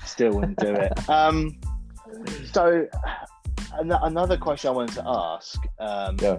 [0.05, 0.91] Still wouldn't do it.
[1.09, 1.59] Um,
[2.51, 2.88] so
[3.74, 5.61] an- another question I wanted to ask.
[5.80, 6.38] Um, Yeah.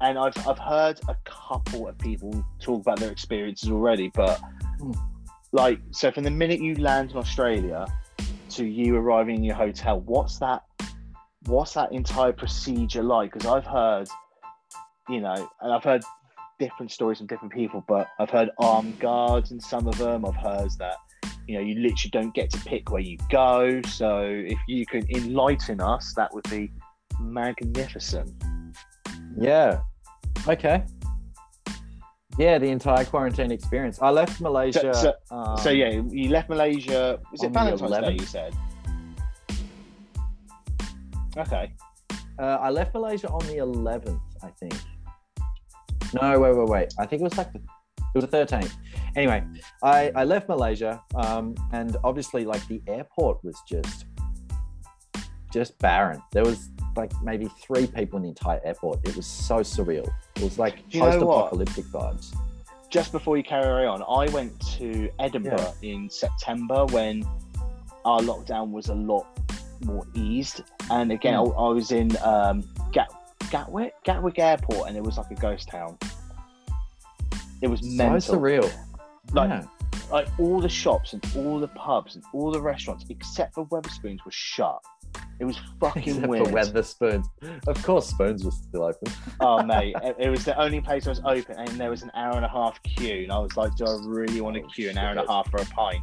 [0.00, 4.40] And I've I've heard a couple of people talk about their experiences already, but
[4.80, 4.92] Hmm.
[5.52, 7.86] Like, so from the minute you land in Australia
[8.50, 10.62] to you arriving in your hotel, what's that?
[11.46, 13.32] What's that entire procedure like?
[13.32, 14.08] Because I've heard,
[15.08, 16.04] you know, and I've heard
[16.58, 20.24] different stories from different people, but I've heard armed guards in some of them.
[20.24, 20.96] I've heard that,
[21.48, 23.80] you know, you literally don't get to pick where you go.
[23.88, 26.70] So if you could enlighten us, that would be
[27.18, 28.30] magnificent.
[29.36, 29.80] Yeah.
[30.48, 30.84] Okay.
[32.38, 34.00] Yeah, the entire quarantine experience.
[34.00, 34.94] I left Malaysia.
[34.94, 37.18] So- um, so yeah, you left Malaysia.
[37.32, 38.00] Was it the Valentine's Day?
[38.00, 38.20] 11th.
[38.20, 38.54] You said.
[41.36, 41.72] Okay.
[42.38, 44.74] Uh, I left Malaysia on the 11th, I think.
[46.20, 46.94] No, wait, wait, wait.
[46.98, 48.72] I think it was like the, it was the 13th.
[49.16, 49.44] Anyway,
[49.82, 54.06] I, I left Malaysia, um, and obviously, like the airport was just
[55.52, 56.22] just barren.
[56.32, 59.06] There was like maybe three people in the entire airport.
[59.06, 60.08] It was so surreal.
[60.36, 62.34] It was like you know post-apocalyptic vibes.
[62.90, 67.24] Just before you carry on, I went to Edinburgh in September when
[68.04, 69.26] our lockdown was a lot
[69.84, 71.34] more eased, and again.
[71.34, 73.12] I, I was in um, Gat-
[73.50, 75.96] Gatwick, Gatwick Airport, and it was like a ghost town.
[77.62, 78.20] It was mental.
[78.20, 78.72] So surreal.
[79.32, 79.64] Like, Yeah.
[80.10, 84.24] like all the shops and all the pubs and all the restaurants except for Wetherspoons
[84.24, 84.82] were shut.
[85.40, 86.46] It was fucking Except weird.
[86.48, 87.24] for Wetherspoons.
[87.66, 89.12] Of course, Spoons was still open.
[89.40, 92.10] Oh mate, it, it was the only place that was open, and there was an
[92.14, 94.68] hour and a half queue, and I was like, do I really want to Oh,
[94.68, 96.02] queue an hour and a half for a pint?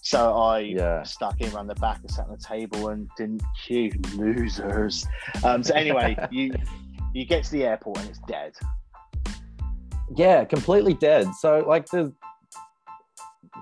[0.00, 1.02] So I Yeah.
[1.02, 3.90] stuck in around the back and sat on the table and didn't queue.
[4.16, 5.06] Losers.
[5.44, 6.52] Um, so anyway, you
[7.14, 8.52] you get to the airport and it's dead.
[10.16, 12.12] yeah completely dead so like the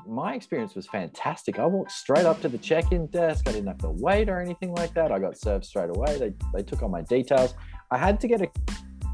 [0.06, 1.58] my experience was fantastic.
[1.58, 3.48] I walked straight up to the check-in desk.
[3.48, 5.12] I didn't have to wait or anything like that.
[5.12, 6.18] I got served straight away.
[6.18, 7.54] They, they took all my details.
[7.90, 8.48] I had to get a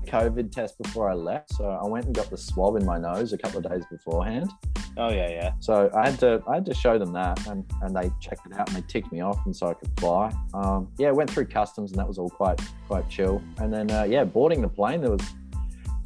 [0.07, 3.35] covid test before i left so i went and got the swab in my nose
[3.35, 4.51] a couple of days beforehand.
[4.97, 5.53] Oh yeah, yeah.
[5.61, 8.55] so i had to i had to show them that and, and they checked it
[8.59, 10.33] out and they ticked me off and so i could fly.
[10.55, 13.43] Um, yeah went through customs and that was all quite quite chill.
[13.59, 15.21] And then uh, yeah boarding the plane there was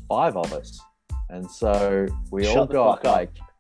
[0.09, 0.81] five of us.
[1.31, 3.29] And so we Shut all got like.
[3.41, 3.52] up.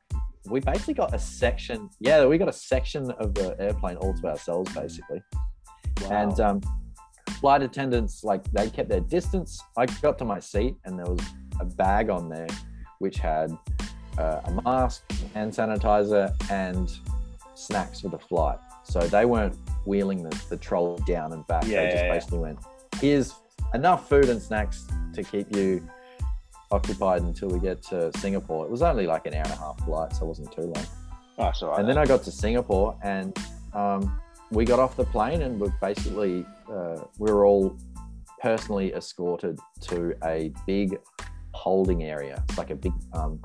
[0.46, 4.26] We basically got a section yeah we got a section of the airplane all to
[4.28, 5.22] ourselves basically
[6.02, 6.22] Wow.
[6.22, 6.60] and um,
[7.40, 11.20] flight attendants like they kept their distance i got to my seat and there was
[11.60, 12.48] a bag on there
[12.98, 13.50] which had
[14.18, 15.02] uh, a mask
[15.34, 16.92] hand sanitizer and
[17.54, 19.54] snacks for the flight so they weren't
[19.86, 22.12] wheeling the, the trolley down and back Yeah, they just yeah, yeah.
[22.14, 22.58] basically went
[23.00, 23.34] here's
[23.74, 25.86] enough food and snacks to keep you
[26.72, 29.78] occupied until we get to singapore it was only like an hour and a half
[29.84, 30.86] flight so it wasn't too long
[31.38, 31.80] Oh, that's all right.
[31.80, 33.34] and then I got to Singapore, and
[33.72, 34.20] um,
[34.50, 37.74] we got off the plane, and we're basically uh, we were all
[38.38, 40.98] personally escorted to a big
[41.52, 42.44] holding area.
[42.48, 43.40] It's like a big um,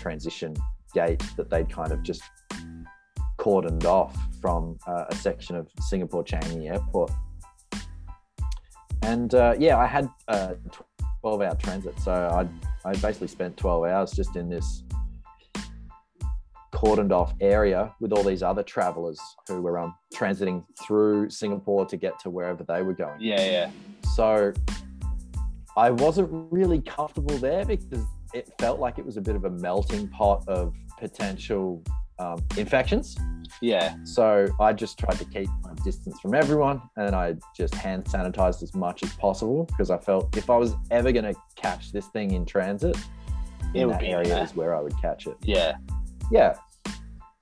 [0.00, 0.54] transition
[0.94, 2.22] gate that they'd kind of just
[3.40, 7.10] cordoned off from uh, a section of Singapore Changi Airport.
[9.02, 10.54] And uh, yeah, I had a
[11.22, 11.98] 12 hour transit.
[11.98, 12.46] So I,
[12.84, 14.82] I basically spent 12 hours just in this
[16.72, 21.96] cordoned off area with all these other travelers who were um, transiting through Singapore to
[21.96, 23.20] get to wherever they were going.
[23.20, 23.70] yeah, yeah.
[24.14, 24.52] So
[25.76, 28.04] I wasn't really comfortable there because
[28.34, 31.82] it felt like it was a bit of a melting pot of potential
[32.22, 33.16] um, infections.
[33.60, 38.04] Yeah, So I just tried to keep my distance from everyone and I just hand
[38.06, 41.92] sanitized as much as possible because I felt if I was ever going to catch
[41.92, 42.96] this thing in transit,
[43.74, 44.42] It in would that be area there.
[44.44, 45.36] is where I would catch it.
[45.42, 45.74] yeah.
[46.30, 46.54] Yeah.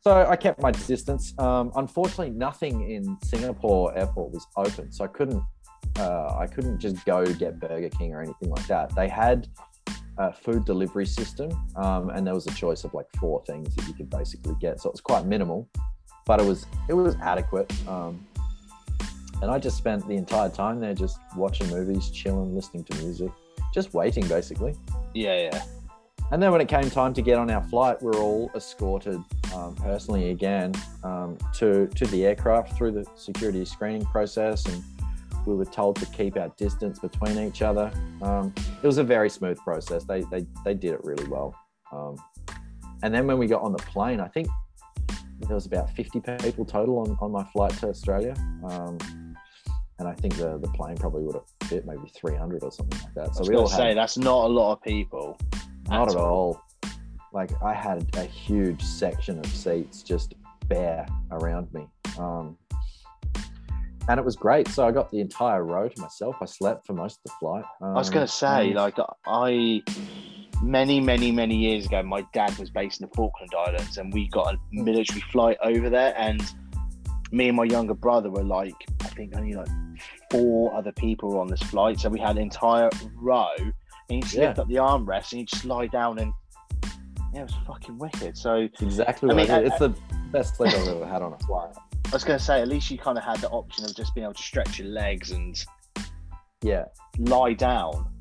[0.02, 1.32] So I kept my distance.
[1.38, 5.42] Um, unfortunately, nothing in Singapore airport was open, so I couldn't.
[5.98, 8.94] Uh, I couldn't just go get Burger King or anything like that.
[8.94, 9.46] They had
[10.20, 13.88] a food delivery system, um, and there was a choice of like four things that
[13.88, 14.78] you could basically get.
[14.78, 15.66] So it was quite minimal,
[16.26, 17.72] but it was it was adequate.
[17.88, 18.26] Um,
[19.40, 23.30] and I just spent the entire time there, just watching movies, chilling, listening to music,
[23.72, 24.74] just waiting basically.
[25.14, 25.62] Yeah, yeah.
[26.32, 29.20] And then when it came time to get on our flight, we are all escorted
[29.54, 34.84] um, personally again um, to to the aircraft through the security screening process, and
[35.46, 37.90] we were told to keep our distance between each other.
[38.22, 40.04] Um, it was a very smooth process.
[40.04, 41.54] They they they did it really well.
[41.92, 42.16] Um,
[43.02, 44.48] and then when we got on the plane, I think
[45.40, 48.34] there was about 50 people total on, on my flight to Australia.
[48.64, 48.98] Um,
[49.98, 53.14] and I think the, the plane probably would have fit maybe 300 or something like
[53.14, 53.34] that.
[53.34, 55.38] So we all to had say that's not a lot of people.
[55.88, 56.62] not at at all.
[56.84, 56.90] all.
[57.32, 60.34] Like I had a huge section of seats just
[60.68, 61.86] bare around me.
[62.18, 62.56] Um,
[64.10, 64.66] and it was great.
[64.68, 66.36] So I got the entire row to myself.
[66.40, 67.64] I slept for most of the flight.
[67.80, 68.96] I was Um, going to say, and- like,
[69.26, 69.82] I
[70.62, 74.28] many, many, many years ago, my dad was based in the Falkland Islands, and we
[74.28, 76.12] got a military flight over there.
[76.18, 76.42] And
[77.32, 79.68] me and my younger brother were like, I think only like
[80.30, 83.48] four other people were on this flight, so we had an entire row.
[83.58, 84.48] And you just Yeah.
[84.48, 86.32] lift up the armrest and you just lie down, and
[87.32, 88.36] yeah, it was fucking wicked.
[88.36, 89.58] So exactly I what mean, I.
[89.60, 89.94] I- It's the
[90.32, 91.74] best sleep I've ever had on a flight.
[92.10, 94.16] I was going to say, at least you kind of had the option of just
[94.16, 95.64] being able to stretch your legs and
[96.60, 96.86] Yeah.
[97.18, 98.12] lie down.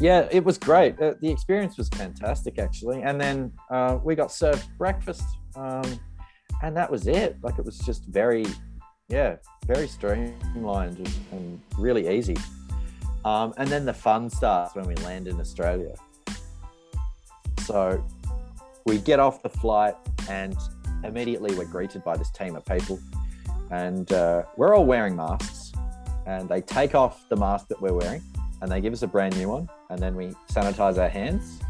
[0.00, 1.00] Yeah, it was great.
[1.00, 3.02] Uh, the experience was fantastic, actually.
[3.02, 5.22] And then uh, we got served breakfast,
[5.54, 5.84] um,
[6.62, 7.36] and that was it.
[7.42, 8.44] Like it was just very,
[9.08, 12.36] yeah, very streamlined and, and really easy.
[13.24, 15.94] Um, and then the fun starts when we land in Australia.
[17.60, 18.04] So
[18.84, 19.94] we get off the flight,
[20.28, 20.56] and
[21.04, 22.98] immediately we're greeted by this team of people,
[23.70, 25.72] and uh, we're all wearing masks.
[26.26, 28.22] And they take off the mask that we're wearing
[28.62, 31.60] and they give us a brand new one, and then we sanitize our hands,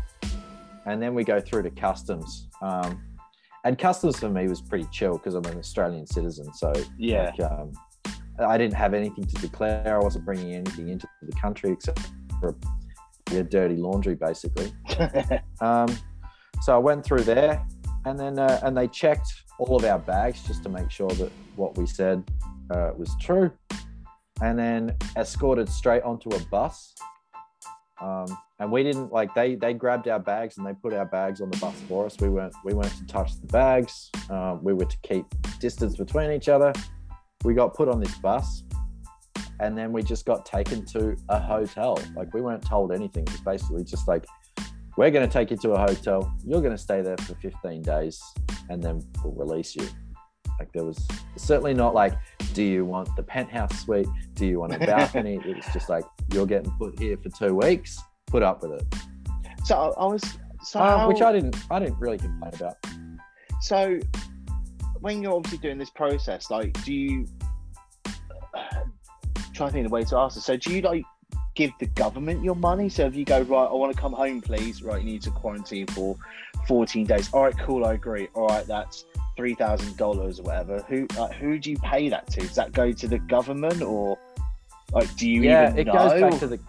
[0.86, 2.46] and then we go through to customs.
[2.62, 3.02] Um,
[3.64, 7.32] and customs for me was pretty chill because I'm an Australian citizen, so Yeah.
[7.36, 7.72] like, um,
[8.38, 9.98] I didn't have anything to declare.
[10.00, 11.98] I wasn't bringing anything into the country except
[12.40, 12.54] for
[13.32, 14.72] your dirty laundry, basically.
[15.60, 15.88] Um,
[16.62, 17.66] so I went through there,
[18.06, 21.30] and then uh, and they checked all of our bags just to make sure that
[21.56, 22.22] what we said
[22.70, 23.50] uh, was true,
[24.42, 26.94] and then escorted straight onto a bus.
[28.00, 28.26] Um,
[28.58, 31.50] and we didn't like they they grabbed our bags and they put our bags on
[31.50, 32.16] the bus for us.
[32.20, 34.10] We weren't we weren't to touch the bags.
[34.30, 35.26] Um, we were to keep
[35.58, 36.72] distance between each other.
[37.44, 38.64] We got put on this bus,
[39.60, 41.98] and then we just got taken to a hotel.
[42.16, 43.24] Like we weren't told anything.
[43.24, 44.24] It was basically just like
[44.96, 46.32] we're going to take you to a hotel.
[46.44, 48.22] You're going to stay there for 15 days,
[48.68, 49.86] and then we'll release you.
[50.58, 51.04] Like there was
[51.36, 52.14] certainly not like,
[52.52, 54.06] do you want the penthouse suite?
[54.34, 55.40] Do you want a balcony?
[55.44, 57.98] it was just like you're getting put here for two weeks.
[58.26, 58.94] Put up with it,
[59.64, 60.22] so I, was
[60.62, 61.56] so Uh, how- which I didn't.
[61.70, 62.76] I didn't really complain about.
[63.60, 63.98] So,
[65.00, 67.26] when you're obviously doing this process, like, do you
[69.54, 70.44] try to think of the way to ask this?
[70.44, 71.04] So, do you like
[71.54, 72.88] give the government your money?
[72.88, 74.82] So, if you go right, I want to come home, please.
[74.82, 76.16] Right, you need to quarantine for
[76.68, 77.32] 14 days.
[77.32, 78.28] All right, cool, I agree.
[78.34, 79.04] All right, that's
[79.36, 80.80] three thousand dollars or whatever.
[80.88, 82.40] Who like, who do you pay that to?
[82.40, 84.18] Does that go to the government or
[84.92, 85.92] like do you yeah, even it know?
[85.92, 86.60] goes back to the.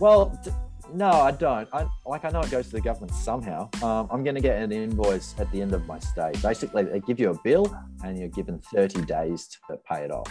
[0.00, 0.50] Well, d-
[0.92, 1.68] no, I don't.
[1.72, 3.68] I like I know it goes to the government somehow.
[3.82, 6.32] Um, I'm going to get an invoice at the end of my stay.
[6.42, 10.28] Basically, they give you a bill, and you're given 30 days to pay it off.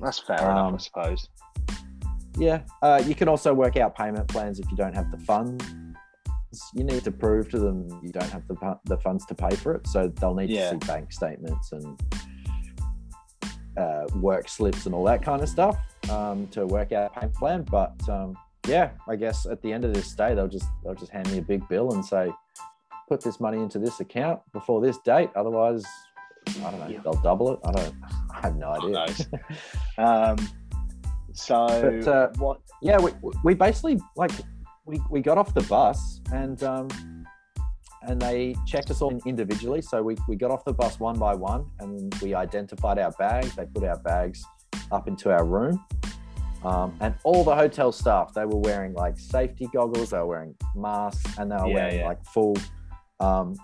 [0.00, 1.28] That's fair enough, I Um, suppose.
[2.38, 5.64] Yeah, uh, you can also work out payment plans if you don't have the funds.
[6.74, 9.74] You need to prove to them you don't have the, the funds to pay for
[9.74, 10.70] it, so they'll need Yeah.
[10.70, 12.00] to see bank statements and
[13.76, 15.76] uh, work slips and all that kind of stuff
[16.10, 17.62] um, to work out a payment plan.
[17.62, 21.12] But um, yeah, I guess at the end of this day, they'll just they'll just
[21.12, 22.32] hand me a big bill and say,
[23.08, 25.30] put this money into this account before this date.
[25.36, 25.84] Otherwise,
[26.64, 27.00] I don't know, Yeah.
[27.02, 27.60] they'll double it.
[27.64, 27.94] I don't.
[28.30, 28.90] I have no idea.
[28.90, 29.26] knows?
[29.98, 30.36] Um,
[31.36, 31.66] so
[32.02, 32.60] But, uh, what?
[32.82, 33.10] yeah we,
[33.44, 34.32] we basically like
[34.84, 36.88] we, we got off the bus and um
[38.02, 41.34] and they checked us all individually so we, we got off the bus one by
[41.34, 44.44] one and we identified our bags they put our bags
[44.92, 45.84] up into our room
[46.64, 50.54] um, and all the hotel staff they were wearing like safety goggles they were wearing
[50.74, 52.06] masks and they were Yeah, wearing yeah.
[52.06, 52.56] like full
[53.20, 53.54] um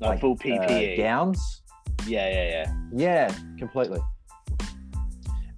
[0.00, 0.96] Like, like, full uh, PPE.
[0.96, 1.62] gowns
[2.06, 2.74] yeah, yeah, yeah.
[3.28, 4.00] yeah, completely.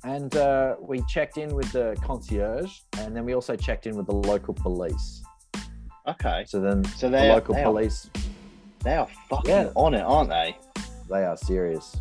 [0.04, 4.06] And uh, we checked in with the concierge, and then we also checked in with
[4.06, 5.22] the local police.
[6.06, 6.44] Okay.
[6.46, 8.10] So then So the they local they are, police,
[8.82, 9.72] they are fucking Yeah.
[9.74, 10.56] on it, aren't they?
[11.10, 11.96] they are serious.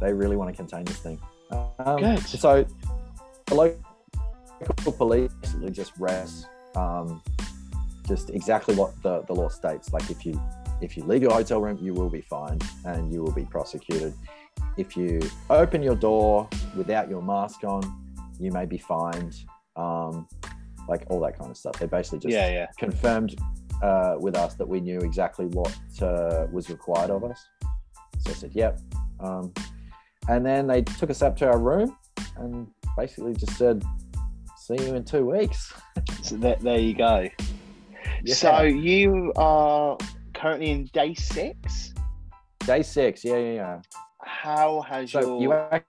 [0.00, 1.18] They really want to contain this thing.
[1.50, 2.20] Um, Good.
[2.20, 2.64] So
[3.46, 6.46] the local police basically just rest,
[6.76, 7.22] um,
[8.06, 9.92] just exactly what the, the law states.
[9.92, 10.40] Like if you
[10.80, 14.14] if you leave your hotel room, you will be fined and you will be prosecuted.
[14.76, 15.20] If you
[15.50, 17.82] open your door without your mask on,
[18.38, 19.34] you may be fined.
[19.76, 20.26] Um,
[20.90, 21.78] like all that kind of stuff.
[21.78, 22.66] They basically just yeah, yeah.
[22.78, 23.36] confirmed
[23.82, 27.42] uh, with us that we knew exactly what uh, was required of us.
[28.18, 28.80] So I said, yep.
[29.20, 29.52] Um,
[30.28, 31.96] and then they took us up to our room
[32.36, 32.66] and
[32.96, 33.82] basically just said,
[34.58, 35.72] see you in two weeks.
[36.22, 37.28] So there, there you go.
[38.22, 38.34] Yeah.
[38.34, 39.96] So you are
[40.34, 41.94] currently in day six.
[42.66, 43.80] Day six, yeah, yeah, yeah.
[44.22, 45.80] How has So your you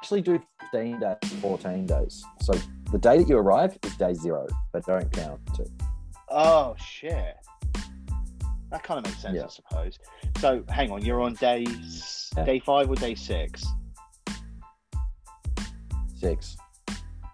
[0.00, 0.40] actually do
[0.72, 2.24] 15 days, 14 days.
[2.40, 2.54] So
[2.90, 5.68] the day that you arrive is day zero, but don't count it.
[6.30, 7.36] oh shit?
[8.70, 9.44] That kind of makes sense, Yeah.
[9.44, 9.98] I suppose.
[10.38, 11.66] So hang on, you're on day
[12.36, 12.44] Yeah.
[12.44, 13.62] day five or day six?
[16.16, 16.56] Six.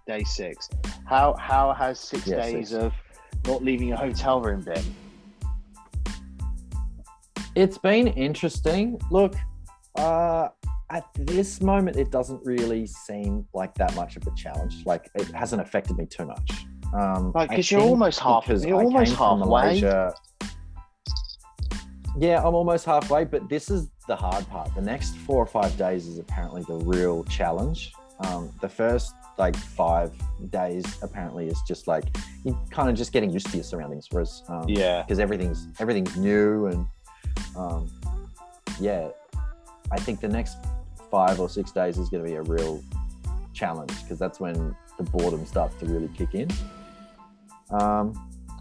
[0.08, 0.68] day six.
[1.04, 2.72] How how has six Yeah, days six.
[2.72, 2.92] of
[3.46, 4.84] not leaving your hotel room been?
[7.54, 8.98] It's been interesting.
[9.10, 9.34] Look,
[9.98, 10.48] uh,
[10.90, 14.84] at this moment, it doesn't really seem like that much of a challenge.
[14.86, 16.50] Like it hasn't affected me too much.
[16.94, 19.80] Um, Like, I 'cause you're almost half- because you're I almost halfway.
[22.18, 24.74] Yeah, I'm almost halfway, but this is the hard part.
[24.74, 27.92] The next four or five days is apparently the real challenge.
[28.20, 30.12] Um, the first like five
[30.48, 32.04] days apparently is just like
[32.44, 35.02] you kind of just getting used to your surroundings, whereas um, Yeah.
[35.02, 36.86] because everything's everything's new and
[37.54, 37.90] um,
[38.80, 39.08] yeah,
[39.90, 40.56] I think the next
[41.16, 42.82] five or six days is going to be a real
[43.54, 46.46] challenge because that's when the boredom starts to really kick in.
[47.70, 48.12] Um,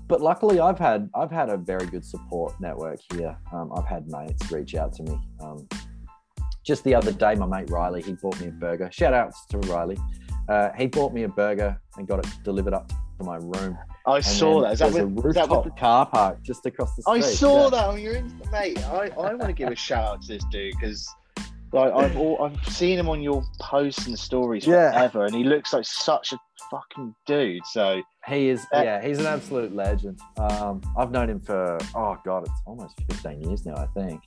[0.08, 3.36] but luckily, I've had I've had a very good support network here.
[3.52, 5.20] Um, I've had mates reach out to me.
[5.42, 5.68] Um,
[6.64, 8.90] just the other day, my mate Riley he bought me a burger.
[8.90, 9.98] Shout outs to Riley.
[10.48, 12.88] Uh, he bought me a burger and got it delivered up
[13.18, 13.78] to my room.
[14.08, 14.74] I And saw that.
[14.74, 17.16] Is that, with, a is that rooftop with the, car park just across the street.
[17.16, 17.70] I saw Yeah.
[17.72, 18.80] that on your Insta, mate.
[18.86, 21.08] I, I want to give a shout out to this dude because
[21.74, 24.92] like I've all, I've seen him on your posts and stories Yeah.
[24.92, 26.38] forever, and he looks like such a
[26.72, 27.66] fucking dude.
[27.66, 30.20] So He is, That- yeah, he's an absolute legend.
[30.38, 34.22] Um, I've known him for, oh God, it's almost 15 years now, I think.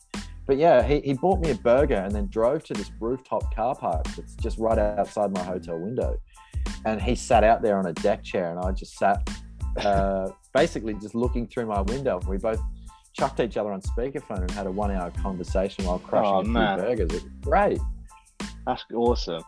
[0.47, 3.75] But yeah, he, he bought me a burger and then drove to this rooftop car
[3.75, 6.17] park that's just right outside my hotel window.
[6.85, 9.29] And he sat out there on a deck chair and I just sat
[9.85, 12.21] uh, basically just looking through my window.
[12.29, 12.61] We both
[13.19, 16.45] chucked each other on speakerphone and had a one hour conversation while crushing Oh, a
[16.45, 16.79] few man.
[16.79, 17.01] burgers.
[17.11, 17.79] It was great.
[18.67, 19.43] that's awesome.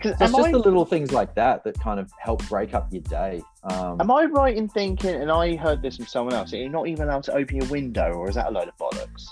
[0.00, 3.02] it's just I- the little things like that that kind of help break up your
[3.02, 3.42] day.
[3.64, 6.68] Um, Am I right in thinking, and I heard this from someone else, that you're
[6.68, 9.24] not even allowed to open your window, or is that a load of bollocks?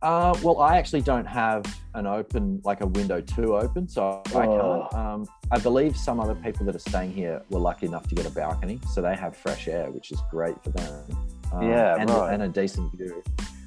[0.00, 1.64] Uh, well, I actually don't have
[1.94, 4.88] an open, like a window to open, so I Oh.
[4.90, 4.94] can't.
[5.04, 8.24] Um, I believe some other people that are staying here were lucky enough to get
[8.26, 10.94] a balcony, so they have fresh air, which is great for them.
[11.52, 12.32] Um, Yeah, and, right.
[12.34, 13.22] and a decent view.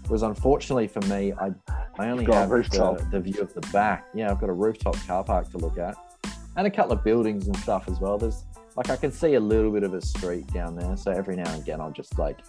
[0.07, 1.51] Whereas unfortunately for me, I
[1.99, 4.07] I only have the, the view of the back.
[4.13, 5.95] Yeah, I've got a rooftop car park to look at,
[6.57, 8.17] and a couple of buildings and stuff as well.
[8.17, 8.43] There's
[8.75, 11.49] like I can see a little bit of a street down there, so every now
[11.53, 12.39] and again I'll just like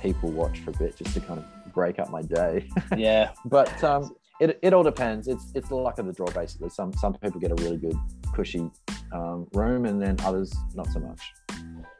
[0.00, 2.68] people watch for a bit just to kind of break up my day.
[2.96, 5.26] Yeah, but um, it, it all depends.
[5.28, 6.70] It's it's the luck of the draw basically.
[6.70, 7.96] Some some people get a really good
[8.34, 8.70] cushy
[9.12, 11.20] um, room, and then others not so much.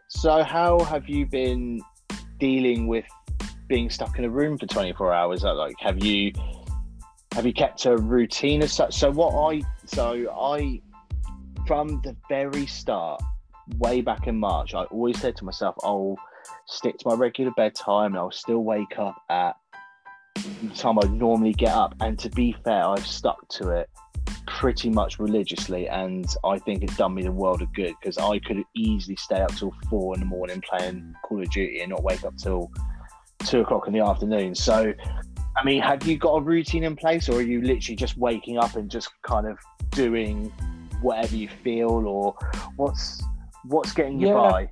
[0.09, 1.81] So, how have you been
[2.41, 3.05] dealing with
[3.69, 5.43] being stuck in a room for 24 hours?
[5.45, 6.33] Like, have you
[7.33, 8.95] have you kept a routine as such?
[8.95, 10.81] So, what I so I
[11.67, 13.23] from the very start,
[13.79, 16.17] way back in March, I always said to myself, "I'll
[16.67, 19.57] stick to my regular bedtime, and I'll still wake up at
[20.37, 23.89] the time I normally get up." And to be fair, I've stuck to it
[24.47, 28.39] pretty much religiously, and I think it's done me the world of good because I
[28.41, 32.03] could easily stay up till four in the morning playing Call of Duty and not
[32.03, 32.71] wake up till
[33.47, 34.55] two o'clock in the afternoon.
[34.55, 34.93] So,
[35.57, 38.59] I mean, have you got a routine in place, or are you literally just waking
[38.59, 39.59] up and just kind of
[39.91, 40.53] doing
[41.01, 42.35] whatever you feel, or
[42.77, 43.23] what's
[43.65, 44.35] what's getting you Yeah.
[44.35, 44.71] by?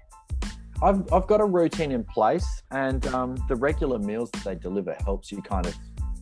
[0.83, 4.97] I've I've got a routine in place, and um, the regular meals that they deliver
[5.05, 5.77] helps you kind of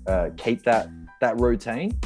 [0.07, 0.89] uh, keep that
[1.21, 1.99] that routine.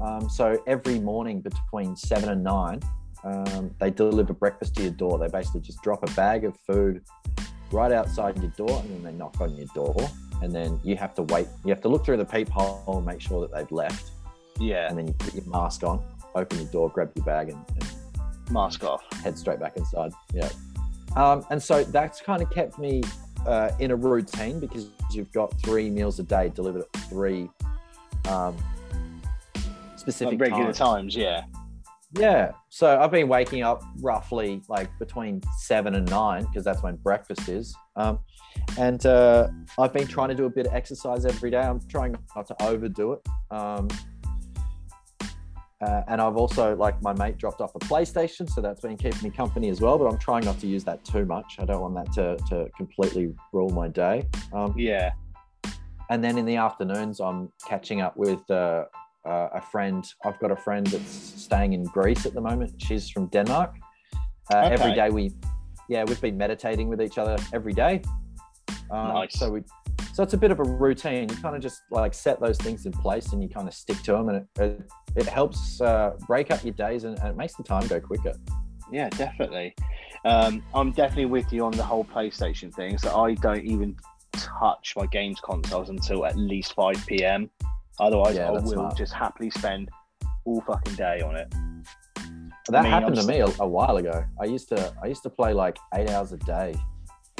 [0.00, 2.80] Um, so every morning between seven and nine,
[3.24, 5.18] um, they deliver breakfast to your door.
[5.18, 7.02] They basically just drop a bag of food
[7.72, 9.96] right outside your door, and then they knock on your door,
[10.40, 11.48] and then you have to wait.
[11.64, 14.12] You have to look through the peephole and make sure that they've left,
[14.58, 16.02] Yeah, and then you put your mask on,
[16.34, 19.02] open your door, grab your bag, and, and mask off.
[19.22, 20.12] head straight back inside.
[20.32, 20.48] Yeah.
[21.16, 23.02] Um, and so that's kind of kept me
[23.46, 27.48] uh, in a routine because you've got three meals a day delivered at three
[28.28, 28.56] um,
[30.10, 30.78] specific Like regular times.
[30.78, 31.44] times, yeah.
[32.18, 32.52] Yeah.
[32.70, 37.48] So I've been waking up roughly like between seven and nine because that's when breakfast
[37.50, 37.74] is.
[37.96, 38.18] Um,
[38.78, 39.48] and uh,
[39.78, 41.60] I've been trying to do a bit of exercise every day.
[41.60, 43.28] I'm trying not to overdo it.
[43.50, 43.88] Um,
[45.80, 49.22] uh, and I've also, like, my mate dropped off a PlayStation, so that's been keeping
[49.22, 49.96] me company as well.
[49.96, 51.56] But I'm trying not to use that too much.
[51.60, 54.26] I don't want that to, to completely rule my day.
[54.52, 55.12] Um, Yeah.
[56.10, 58.86] and then in the afternoons, I'm catching up with uh,
[59.28, 60.04] uh, a friend.
[60.24, 62.80] I've got a friend that's staying in Greece at the moment.
[62.82, 63.74] She's from Denmark.
[64.52, 64.94] Uh, Okay.
[64.94, 65.32] day we,
[65.88, 68.02] yeah, we've been meditating with each other every day.
[68.90, 69.38] Um, Nice.
[69.38, 69.62] So we,
[70.14, 71.28] so it's a bit of a routine.
[71.28, 74.02] You kind of just like set those things in place and you kind of stick
[74.04, 77.36] to them, and it it, it helps uh, break up your days and, and it
[77.36, 78.32] makes the time go quicker.
[78.90, 79.74] Yeah, definitely.
[80.24, 82.96] Um, I'm definitely with you on the whole PlayStation thing.
[82.98, 83.96] So I don't even
[84.32, 87.50] touch my games consoles until at least 5 p.m.
[88.00, 88.96] Otherwise, yeah, I will smart.
[88.96, 89.90] just happily spend
[90.44, 91.52] all fucking day on it.
[92.68, 94.24] That mean, happened to me a, a while ago.
[94.40, 96.74] I used to I used to play like eight hours a day,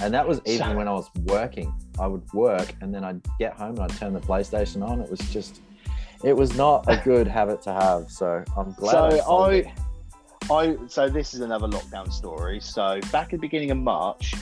[0.00, 1.72] and that was even So- when I was working.
[1.98, 5.00] I would work and then I'd get home and I'd turn the PlayStation on.
[5.00, 5.60] It was just,
[6.22, 8.08] it was not a good habit to have.
[8.10, 8.92] So I'm glad.
[8.92, 9.74] So sold I.
[10.50, 12.60] I, so this is another lockdown story.
[12.60, 14.32] So back at the beginning of March,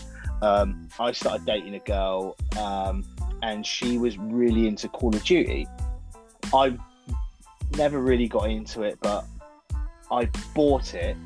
[0.43, 3.05] um, I started dating a girl, um,
[3.43, 5.67] and she was really into Call of Duty.
[6.55, 6.77] I
[7.77, 9.25] never really got into it, but
[10.11, 11.17] I bought it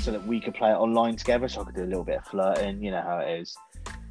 [0.00, 2.18] so that we could play it online together, so I could do a little bit
[2.18, 2.82] of flirting.
[2.82, 3.56] You know how it is.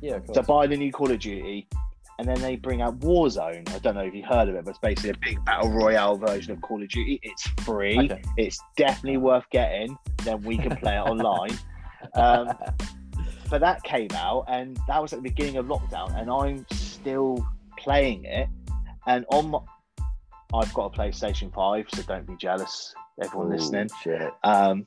[0.02, 1.68] yeah, So buy the new Call of Duty,
[2.20, 3.70] and then they bring out Warzone.
[3.74, 6.18] I don't know if you heard of it, but it's basically a big battle royale
[6.18, 7.20] version of Call of Duty.
[7.24, 7.98] It's free.
[7.98, 8.22] Okay.
[8.38, 9.98] It's definitely worth getting.
[10.24, 11.58] Then we can play it online.
[12.14, 12.54] Um,
[13.50, 17.44] but that came out, and that was at the beginning of lockdown, and I'm still
[17.80, 18.48] playing it.
[19.08, 19.60] And on my,
[20.54, 23.90] I've got a PlayStation Five, so don't be jealous, everyone Ooh, listening.
[24.44, 24.86] Um,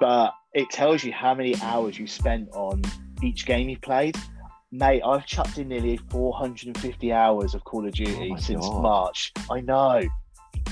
[0.00, 2.82] but it tells you how many hours you spent on
[3.22, 4.16] each game you played.
[4.70, 8.82] Mate, I've chucked in nearly 450 hours of Call of Duty Oh since God.
[8.82, 9.32] March.
[9.50, 10.02] I know.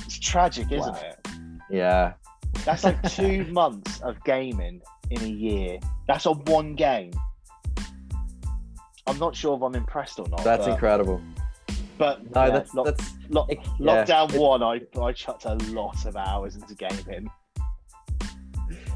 [0.05, 1.01] It's tragic, isn't Wow.
[1.01, 1.29] it?
[1.71, 2.13] Yeah.
[2.65, 5.79] That's like two months of gaming in a year.
[6.09, 7.13] That's on one game.
[9.07, 10.45] I'm not sure if I'm impressed or not.
[10.45, 11.21] That's incredible.
[11.99, 15.55] But No, yeah, that's lock- that's lock- it- yeah, lockdown one, I, I chucked a
[15.71, 17.31] lot of hours into gaming.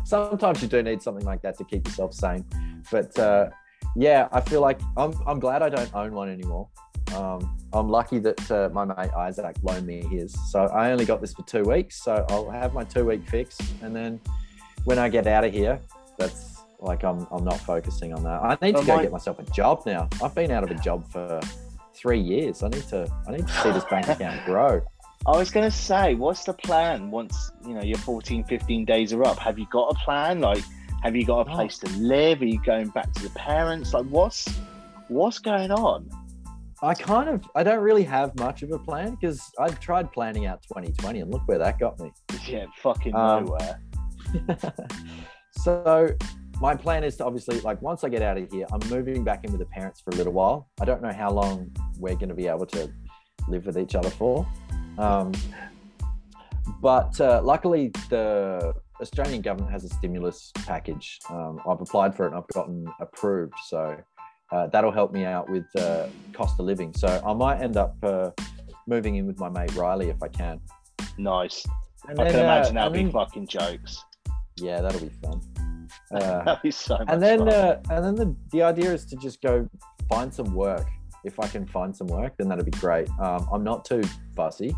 [0.05, 2.45] sometimes you do need something like that to keep yourself sane.
[2.91, 3.51] But uh,
[3.97, 6.69] yeah, I feel like I'm I'm glad I don't own one anymore.
[7.15, 11.21] Um, I'm lucky that uh, my mate Isaac loaned me his, so I only got
[11.21, 12.03] this for two weeks.
[12.03, 14.21] So I'll have my two week fix, and then
[14.85, 15.81] when I get out of here,
[16.19, 18.43] that's like I'm I'm not focusing on that.
[18.43, 20.09] I need to go my- get myself a job now.
[20.23, 21.41] I've been out of a job for
[21.97, 22.63] three years.
[22.63, 24.83] I need to I need to see this bank account grow.
[25.27, 29.13] I was going to say, what's the plan once, you know, your 14, 15 days
[29.13, 29.39] are up?
[29.39, 30.41] Have you got a plan?
[30.41, 30.63] Like,
[31.03, 32.43] have you got a place to live?
[32.43, 33.93] Are you going back to the parents?
[33.93, 34.49] Like, what's
[35.09, 36.09] what's going on?
[36.83, 40.47] I kind of I don't really have much of a plan because I've tried planning
[40.47, 42.13] out 2020 and look where that got me.
[42.47, 43.81] Yeah, fucking Um, nowhere.
[45.51, 46.09] so
[46.61, 49.45] my plan is to obviously like once I get out of here, I'm moving back
[49.45, 50.69] in with the parents for a little while.
[50.81, 52.91] I don't know how long we're going to be able to
[53.49, 54.47] live with each other for.
[54.99, 55.33] Um,
[56.81, 61.19] but uh, luckily, the Australian government has a stimulus package.
[61.31, 63.55] Um, I've applied for it and I've gotten approved.
[63.69, 63.97] So
[64.53, 66.93] uh, that'll help me out with uh, cost of living.
[66.95, 68.31] So I might end up uh,
[68.87, 70.61] moving in with my mate Riley if I can.
[71.19, 71.67] Nice.
[72.09, 74.05] And I can then, uh, imagine that'll be then- fucking jokes.
[74.59, 75.41] Yeah, that'll be fun.
[76.13, 77.49] Uh, that'll be so much and then fun.
[77.49, 79.69] uh, and then the, the idea is to just go
[80.09, 80.87] find some work
[81.27, 83.09] if i can find some work then that'd be great.
[83.21, 84.03] Um, i'm not too
[84.35, 84.75] fussy.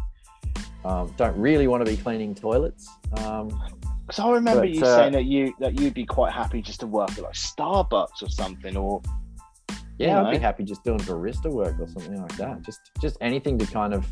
[0.85, 2.89] Um, don't really want to be cleaning toilets
[3.19, 3.49] um,
[4.07, 6.81] Because I remember but, you uh, saying that you that you'd be quite happy just
[6.81, 9.03] to work at like Starbucks or something, or
[9.99, 12.63] yeah i'd be happy just doing barista work or something like that.
[12.63, 14.07] Just just anything to kind of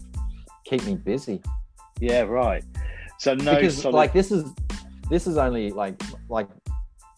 [0.64, 1.40] keep me busy.
[2.00, 2.64] Yeah, right.
[3.18, 4.44] So no, because solid- like this is
[5.08, 6.48] this is only like like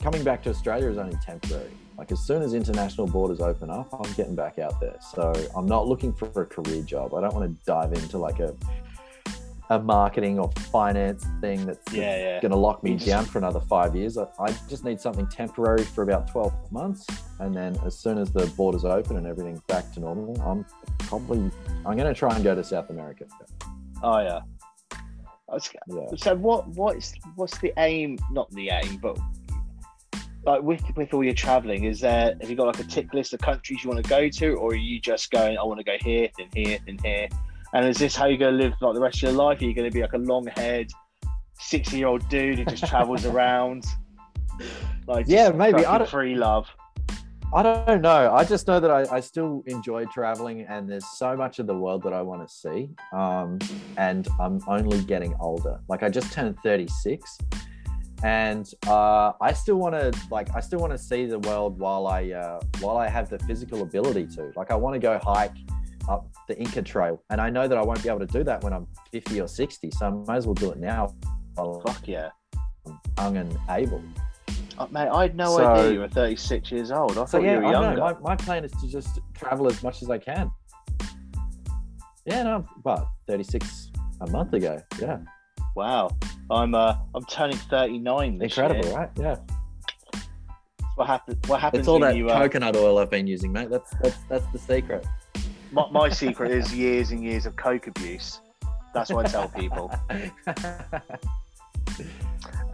[0.03, 3.89] coming back to australia is only temporary like as soon as international borders open up
[3.93, 7.35] i'm getting back out there so i'm not looking for a career job i don't
[7.35, 8.55] want to dive into like a
[9.71, 12.41] a marketing or finance thing that's, Yeah, yeah.
[12.41, 15.85] going to lock me down for another five years I, I just need something temporary
[15.85, 17.07] for about 12 months
[17.41, 20.65] and then as soon as the borders open and everything's back to normal i'm
[21.01, 21.51] probably
[21.85, 23.27] i'm going to try and go to south america
[24.03, 24.41] oh yeah.
[25.49, 28.19] Was, yeah So what what's what's the aim?
[28.31, 29.19] Not the aim, but
[30.49, 33.35] like with with all your traveling, is there have you got like a tick list
[33.35, 35.59] of countries you want to go to, or are you just going?
[35.59, 37.29] I want to go here, then here, then here.
[37.75, 39.61] And is this how you're going to live like the rest of your life?
[39.61, 40.91] Are you going to be like a long haired,
[41.61, 43.85] sixty year old dude who just travels around?
[45.07, 45.85] Like Yeah, maybe.
[45.85, 46.67] I don't- free love.
[47.55, 48.35] I don't know.
[48.35, 51.75] I just know that I, I still enjoy traveling, and there's so much of the
[51.75, 52.91] world that I want to see.
[53.11, 53.59] Um,
[53.97, 55.81] and I'm only getting older.
[55.89, 57.39] Like I just turned 36,
[58.25, 62.07] and uh, I still want to like I still want to see the world while
[62.07, 64.53] I uh, while I have the physical ability to.
[64.57, 65.57] Like I want to go hike
[66.09, 68.63] up the Inca Trail, and I know that I won't be able to do that
[68.65, 69.91] when I'm 50 or 60.
[69.93, 71.15] So I might as well do it now
[71.55, 72.31] while Fuck yeah.
[72.87, 74.03] I'm young and able.
[74.79, 77.13] Uh, mate, I had no So- idea you were 36 years old.
[77.13, 78.01] I thought So yeah, you were younger.
[78.01, 80.51] My, my plan is to just travel as much as I can.
[82.25, 83.91] Yeah, no, but 36
[84.21, 84.81] a month ago.
[85.01, 85.19] Yeah,
[85.75, 86.11] Wow.
[86.51, 88.97] I'm uh I'm turning 39 this incredible, year.
[88.99, 89.11] right?
[89.19, 89.37] Yeah,
[90.95, 91.49] What happens?
[91.49, 92.29] What happens it's all when that you?
[92.31, 93.71] Uh, coconut oil I've been using, mate.
[93.71, 95.07] That's that's that's the secret.
[95.73, 98.41] my, my secret is years and years of coke abuse.
[98.95, 99.93] That's what I tell people.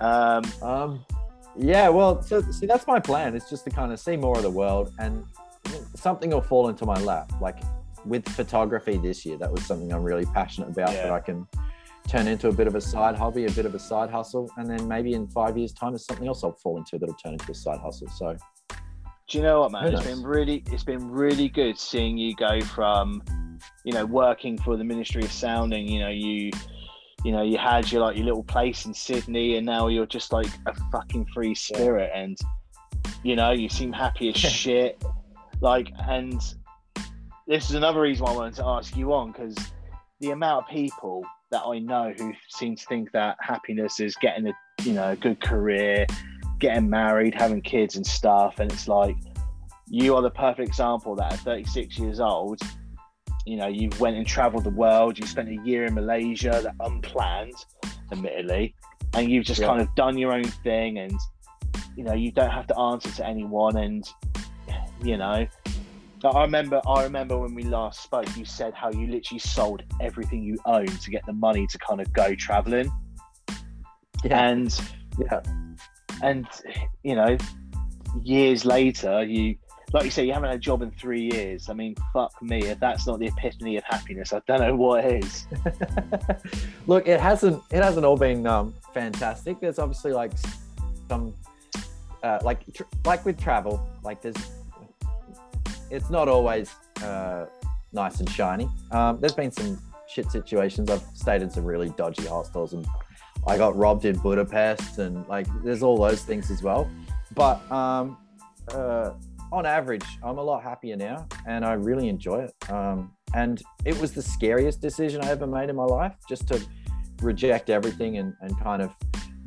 [0.01, 1.05] Um, Um,
[1.57, 3.35] yeah, well, so see, that's my plan.
[3.37, 5.25] It's just to kind of see more of the world, and
[5.95, 7.31] something will fall into my lap.
[7.41, 7.59] Like
[8.05, 11.47] with photography this year, that was something I'm really passionate about that I can
[12.09, 14.69] turn into a bit of a side hobby, a bit of a side hustle, and
[14.69, 17.51] then maybe in five years' time, there's something else I'll fall into that'll turn into
[17.51, 18.09] a side hustle.
[18.09, 18.37] So
[19.29, 19.93] Do you know what, man?
[19.93, 23.23] It's been really, it's been really good seeing you go from,
[23.85, 25.89] you know, working for the Ministry of Sounding.
[25.89, 26.51] You know, you,
[27.25, 30.33] you know, you had your like your little place in Sydney, and now you're just
[30.33, 32.37] like a fucking free spirit, and
[33.23, 35.03] you know, you seem happy as shit.
[35.63, 36.39] Like, and
[37.47, 39.57] this is another reason why I wanted to ask you on because
[40.21, 41.25] the amount of people
[41.55, 44.53] that I know who seem to think that happiness is getting a,
[44.83, 46.05] you know, a good career,
[46.59, 48.59] getting married, having kids and stuff.
[48.59, 49.15] And it's like,
[49.89, 52.59] you are the perfect example that at 36 years old,
[53.47, 56.75] you know, you went and traveled the world, you spent a year in Malaysia, that
[56.81, 57.55] unplanned,
[58.11, 58.75] admittedly,
[59.13, 59.69] and you've just Yeah.
[59.69, 61.15] kind of done your own thing and,
[61.97, 63.77] you know, you don't have to answer to anyone.
[63.77, 64.05] And,
[65.05, 65.47] you know,
[66.31, 70.43] I remember, I remember when we last spoke, you said how you literally sold everything
[70.43, 72.91] you owned to get the money to kind of go traveling.
[74.25, 74.81] yeah, And
[75.19, 75.41] yeah,
[76.23, 76.47] and
[77.03, 77.37] you know
[78.23, 79.57] years later you
[79.93, 82.63] like you say you haven't had a job in three years i mean fuck me
[82.63, 85.47] if that's not the epitome of happiness i don't know what is
[86.87, 89.59] Look, it hasn't it hasn't all been um, fantastic.
[89.61, 90.33] There's obviously like
[91.09, 91.35] some
[92.23, 94.37] uh, like tr- like with travel, like there's
[95.95, 97.47] it's not always uh,
[97.93, 98.69] nice and shiny.
[98.91, 100.91] Um, there's been some shit situations.
[100.91, 102.87] I've stayed in some really dodgy hostels, and
[103.47, 106.91] I got robbed in Budapest, and like there's all those things as well.
[107.35, 108.19] But um,
[108.73, 109.11] uh,
[109.53, 112.71] on average, I'm a lot happier now, and I really enjoy it.
[112.71, 116.61] Um, and it was the scariest decision I ever made in my life, just to
[117.23, 118.93] reject everything and, and kind of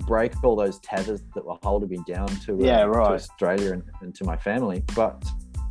[0.08, 3.12] break all those tethers that were holding me down to, uh, Yeah, to right.
[3.12, 4.84] Australia and, and to my family.
[4.96, 5.24] But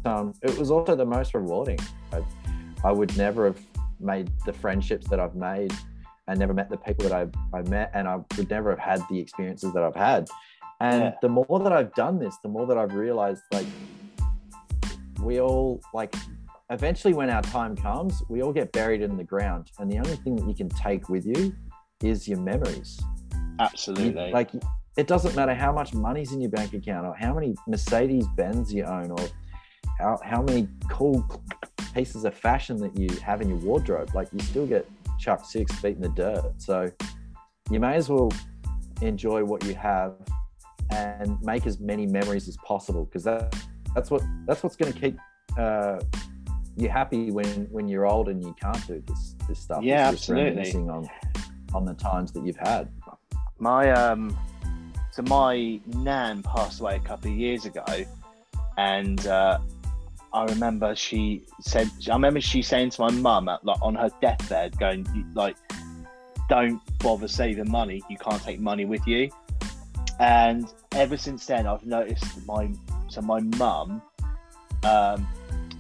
[0.07, 1.79] um, it was also the most rewarding.
[2.13, 2.23] I,
[2.85, 3.61] I would never have
[4.01, 5.73] made the friendships that I've made
[6.29, 9.03] and never met the people that I, I met, and I would never have had
[9.11, 10.29] the experiences that I've had.
[10.81, 11.13] And Yeah.
[11.23, 13.67] the more that I've done this, the more that I've realized like
[15.23, 16.15] we all like
[16.71, 19.71] eventually when our time comes, we all get buried in the ground.
[19.79, 21.55] And the only thing that you can take with you
[22.03, 23.01] is your memories.
[23.33, 24.51] You- absolutely like
[24.99, 28.73] it doesn't matter how much money's in your bank account or how many Mercedes Benz
[28.73, 29.19] you own or
[29.99, 31.25] how, how many cool
[31.97, 34.15] pieces of fashion that you have in your wardrobe.
[34.15, 34.87] Like you still get
[35.19, 36.53] chucked six feet in the dirt.
[36.59, 36.91] So
[37.71, 38.31] you may as well
[39.01, 40.15] enjoy what you have
[40.91, 43.55] and make as many memories as possible because that
[43.95, 45.19] that's what that's what's going to keep
[45.59, 45.99] uh,
[46.77, 49.79] you happy when when you're old and you can't do this this stuff.
[49.79, 50.73] It's Yeah, just absolutely.
[50.91, 51.09] on
[51.75, 52.89] on the times that you've had.
[53.59, 54.37] my um
[55.11, 57.85] so my nan passed away a couple of years ago
[58.77, 59.59] and uh
[60.37, 64.79] I remember she said I remember she saying to my mum like on her deathbed
[64.79, 65.57] going like
[66.51, 68.03] don't bother saving money.
[68.11, 69.31] You can't take money with you.
[70.21, 72.71] And ever since then I've noticed my
[73.09, 74.03] so my mum
[74.85, 75.27] um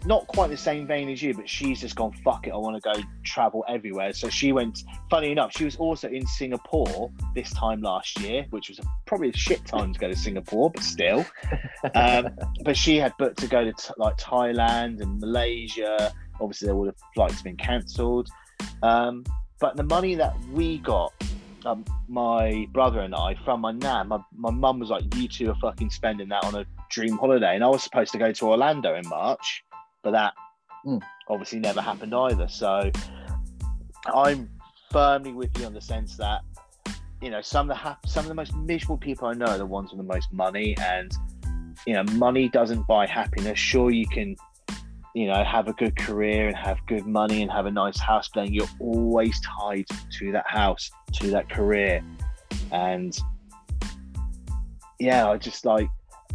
[0.06, 2.82] not quite the same vein as you but she's just gone fuck it I want
[2.82, 7.52] to go travel everywhere so she went funny enough she was also in Singapore this
[7.52, 10.82] time last year which was a, probably a shit time to go to Singapore but
[10.82, 11.24] still
[11.94, 12.28] um,
[12.64, 16.12] but she had booked to go to t- like Thailand and Malaysia.
[16.40, 18.28] Obviously, all the flights have been cancelled.
[18.82, 19.24] Um,
[19.60, 21.12] but the money that we got,
[21.64, 25.50] um, my brother and I, from my nan, my, my mum was like, "You two
[25.50, 28.46] are fucking spending that on a dream holiday," and I was supposed to go to
[28.46, 29.64] Orlando in March,
[30.06, 30.34] but that
[30.86, 31.02] Mm.
[31.28, 32.46] obviously never happened either.
[32.46, 32.92] So
[34.14, 34.48] I'm
[34.92, 36.42] firmly with you on the sense that
[37.20, 39.58] you know some of the hap- some of the most miserable people I know are
[39.58, 41.10] the ones with the most money, and
[41.88, 43.58] you know money doesn't buy happiness.
[43.58, 44.36] Sure, you can
[45.16, 48.28] you know have a good career and have good money and have a nice house,
[48.32, 49.86] but then you're always tied
[50.18, 52.00] to that house, to that career,
[52.70, 53.18] and
[55.00, 55.88] yeah, I just like.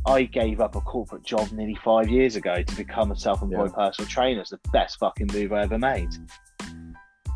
[0.06, 4.10] I gave up a corporate job nearly five years ago to become a self-employed personal
[4.10, 4.42] trainer.
[4.42, 6.10] It's the best fucking move I ever made.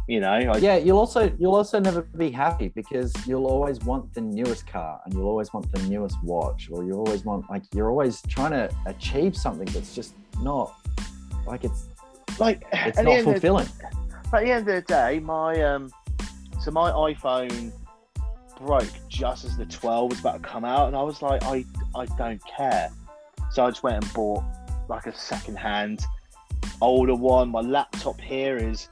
[0.08, 4.14] You know, I, yeah you'll also you'll also never be happy because you'll always want
[4.14, 7.64] the newest car and you'll always want the newest watch or you always want like
[7.74, 10.76] you're always trying to achieve something that's just not
[11.48, 11.90] like it's
[12.40, 13.68] like it's not fulfilling
[14.34, 15.90] At the end of the day, my um,
[16.60, 17.72] so my iPhone
[18.60, 21.66] broke just as the 12 was about to come out, and I was like, I
[21.96, 22.90] I don't care.
[23.52, 24.44] So I just went and bought
[24.90, 26.04] like a second-hand,
[26.82, 27.50] older one.
[27.50, 28.90] My laptop here is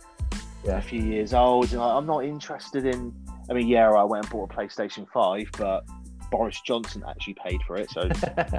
[0.63, 0.77] Yeah.
[0.77, 3.13] a few years old, and I, I'm not interested in.
[3.49, 5.83] I mean, yeah, I went and bought a PlayStation 5, but
[6.31, 7.89] Boris Johnson actually paid for it.
[7.91, 8.09] So,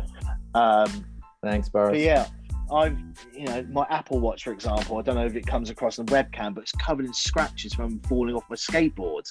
[0.55, 1.05] um,
[1.43, 1.91] Thanks, Boris.
[1.93, 2.27] but yeah,
[2.73, 2.99] I've
[3.33, 4.99] you know my Apple Watch, for example.
[4.99, 7.75] I don't know if it comes across on the webcam, but it's covered in scratches
[7.75, 9.25] from falling off my skateboard.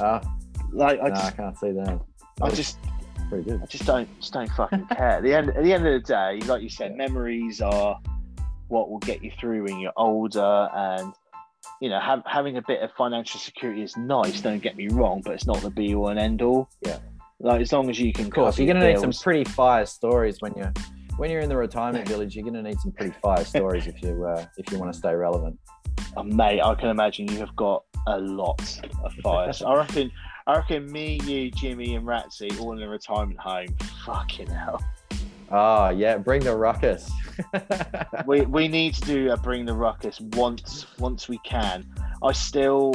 [0.00, 0.20] Ah,
[0.74, 2.00] Like I no, I just, can't see that.
[2.42, 2.78] I just,
[3.28, 3.62] pretty good.
[3.62, 5.08] I just don't, just don't fucking care.
[5.08, 7.98] At the end, at the end of the day, like you said, memories are
[8.68, 11.12] what will get you through when you're older, and
[11.80, 14.40] you know, have, having a bit of financial security is nice.
[14.40, 16.68] Don't get me wrong, but it's not the be all and end all.
[16.82, 16.98] Yeah.
[17.40, 20.40] Like as long as you can, Of course, you're gonna need some pretty fire stories
[20.40, 20.72] when you're
[21.16, 22.34] when you're in the retirement village.
[22.34, 25.14] You're gonna need some pretty fire stories if you uh, if you want to stay
[25.14, 25.58] relevant.
[26.16, 28.60] Oh, mate, I can imagine you have got a lot
[29.02, 29.62] of fires.
[29.62, 30.10] I reckon,
[30.46, 33.74] I reckon me, you, Jimmy, and Ratsy all in a retirement home.
[34.04, 34.82] Fucking hell.
[35.50, 37.10] Ah, yeah, bring the ruckus.
[38.26, 41.84] We we need to do a bring the ruckus once once we can.
[42.22, 42.94] I still.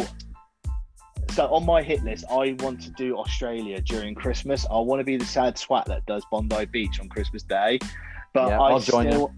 [1.31, 4.65] So on my hit list, I want to do Australia during Christmas.
[4.69, 7.79] I want to be the sad swat that does Bondi Beach on Christmas Day,
[8.33, 9.33] but Yeah, I I'll still,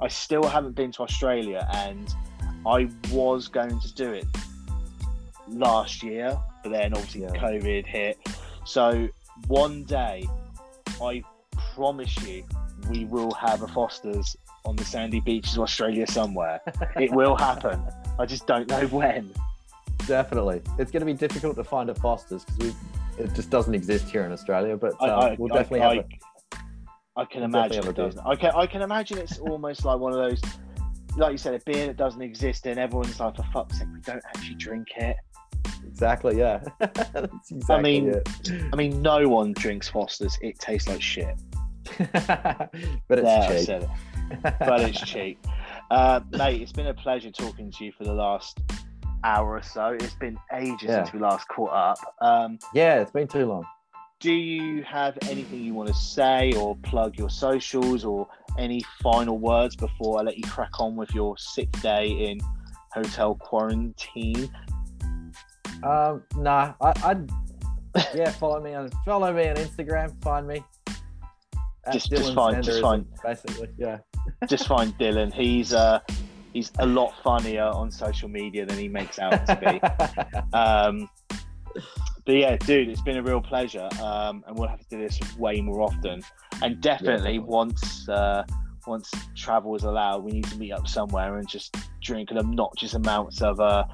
[0.00, 2.12] I still haven't been to Australia, and
[2.66, 4.26] I was going to do it
[5.48, 7.28] last year, but then obviously Yeah.
[7.30, 8.18] COVID hit.
[8.64, 9.08] So
[9.46, 10.26] one day,
[11.02, 11.22] I
[11.74, 12.44] promise you,
[12.88, 16.60] we will have a Foster's on the sandy beaches of Australia somewhere.
[16.96, 17.82] it will happen.
[18.18, 19.32] I just don't know when.
[20.06, 22.74] Definitely, it's going to be difficult to find a Foster's because
[23.18, 24.76] it just doesn't exist here in Australia.
[24.76, 26.04] But I, uh, I, we'll definitely I, have
[27.16, 28.26] I can We'll imagine it a doesn't.
[28.26, 30.40] I can, I can imagine it's almost like one of those,
[31.16, 34.00] like you said, a beer that doesn't exist, and everyone's like, for fuck's sake, we
[34.00, 35.16] don't actually drink it.
[36.00, 36.62] Exactly, yeah.
[37.50, 38.28] Exactly mean, it.
[38.72, 40.38] I mean, no one drinks Foster's.
[40.40, 41.36] It tastes like shit.
[41.98, 42.70] but
[43.10, 43.66] There, I it's cheap.
[43.66, 44.54] said it.
[44.60, 45.46] But it's cheap.
[45.90, 48.60] Uh, mate, it's been a pleasure talking to you for the last
[49.24, 49.88] hour or so.
[50.00, 51.04] It's been ages Yeah.
[51.04, 51.98] since we last caught up.
[52.22, 53.66] Um, yeah, it's been too long.
[54.20, 58.26] do you have anything you want to say or plug your socials or
[58.58, 62.38] any final words before I let you crack on with your sixth day in
[62.92, 64.50] hotel quarantine?
[65.84, 67.30] Um, nah, I, I'd
[68.14, 70.20] yeah, follow me on follow me on Instagram.
[70.22, 70.64] Find me.
[71.92, 73.98] Just- just find- just find- Basically, yeah.
[74.48, 75.32] Just find Dylan.
[75.32, 76.00] He's uh,
[76.52, 79.80] he's a lot funnier on social media than he makes out to be.
[80.56, 81.08] Um,
[82.26, 85.18] but yeah, dude, it's been a real pleasure, um, and we'll have to do this
[85.38, 86.22] way more often.
[86.62, 87.38] And definitely definitely.
[87.38, 88.44] once uh,
[88.86, 92.94] once travel is allowed, we need to meet up somewhere and just drink an obnoxious
[92.94, 93.84] amounts of uh,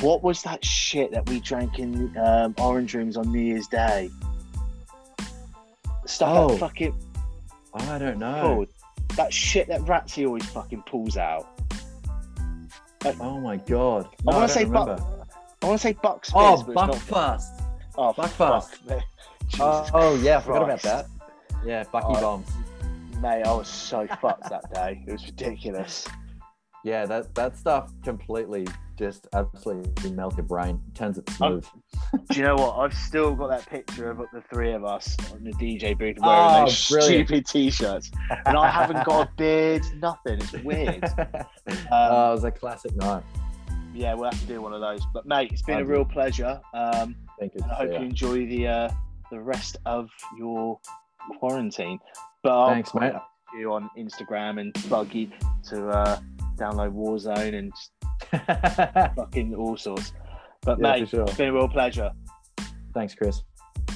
[0.00, 4.10] what was that shit that we drank in um, orange rooms on New Year's Day?
[6.06, 6.48] Stuff Oh.
[6.48, 6.94] that fucking
[7.74, 8.66] I don't know.
[9.16, 11.48] that shit that Ratsy always fucking pulls out.
[13.04, 14.08] Oh my god.
[14.28, 14.96] I want to say remember.
[15.62, 16.64] I want to say Bucks Fizz, Oh.
[16.68, 17.62] Buckfast.
[17.96, 18.36] Oh, Buckfast.
[18.70, 19.02] fuck, mate.
[19.48, 21.06] Jesus Oh, oh yeah, I forgot about that.
[21.64, 22.20] Yeah, Bucky Oh.
[22.20, 22.48] bombs.
[23.20, 25.04] Mate, I was so fucked that day.
[25.06, 26.08] It was ridiculous.
[26.84, 28.66] Yeah, that that stuff completely
[29.02, 31.66] just absolutely melts your brain, turns it smooth.
[32.30, 32.76] Do you know what?
[32.78, 36.20] I've still got that picture of the three of us on the DJ booth wearing
[36.22, 37.26] Oh, those brilliant.
[37.26, 38.12] stupid t-shirts,
[38.46, 40.38] and I haven't got a beard, nothing.
[40.40, 41.02] It's weird.
[41.18, 43.24] oh, it was a classic night.
[43.92, 45.02] Yeah, we'll have to do one of those.
[45.12, 45.94] But mate, it's been a Lovely.
[45.94, 46.60] real pleasure.
[46.72, 47.60] Um, Thank you.
[47.64, 48.90] and I hope you enjoy the uh,
[49.32, 50.78] the rest of your
[51.40, 51.98] quarantine.
[52.44, 53.14] But I'll Thanks, mate.
[53.58, 55.28] you on Instagram and plug you
[55.70, 56.20] to uh,
[56.56, 57.90] download Warzone and just
[59.16, 60.12] fucking all sorts.
[60.62, 61.22] But Yeah, mate, sure.
[61.22, 62.10] it's been a real pleasure.
[62.94, 63.42] Thanks, Chris.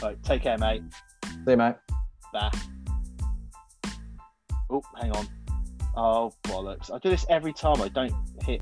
[0.03, 0.83] Right, take care, mate.
[1.25, 1.77] See you, mate.
[2.33, 2.51] Bye.
[4.71, 5.29] Oh, hang on.
[5.99, 6.93] Oh bollocks!
[6.93, 7.81] I do this every time.
[7.81, 8.13] I don't
[8.43, 8.61] hit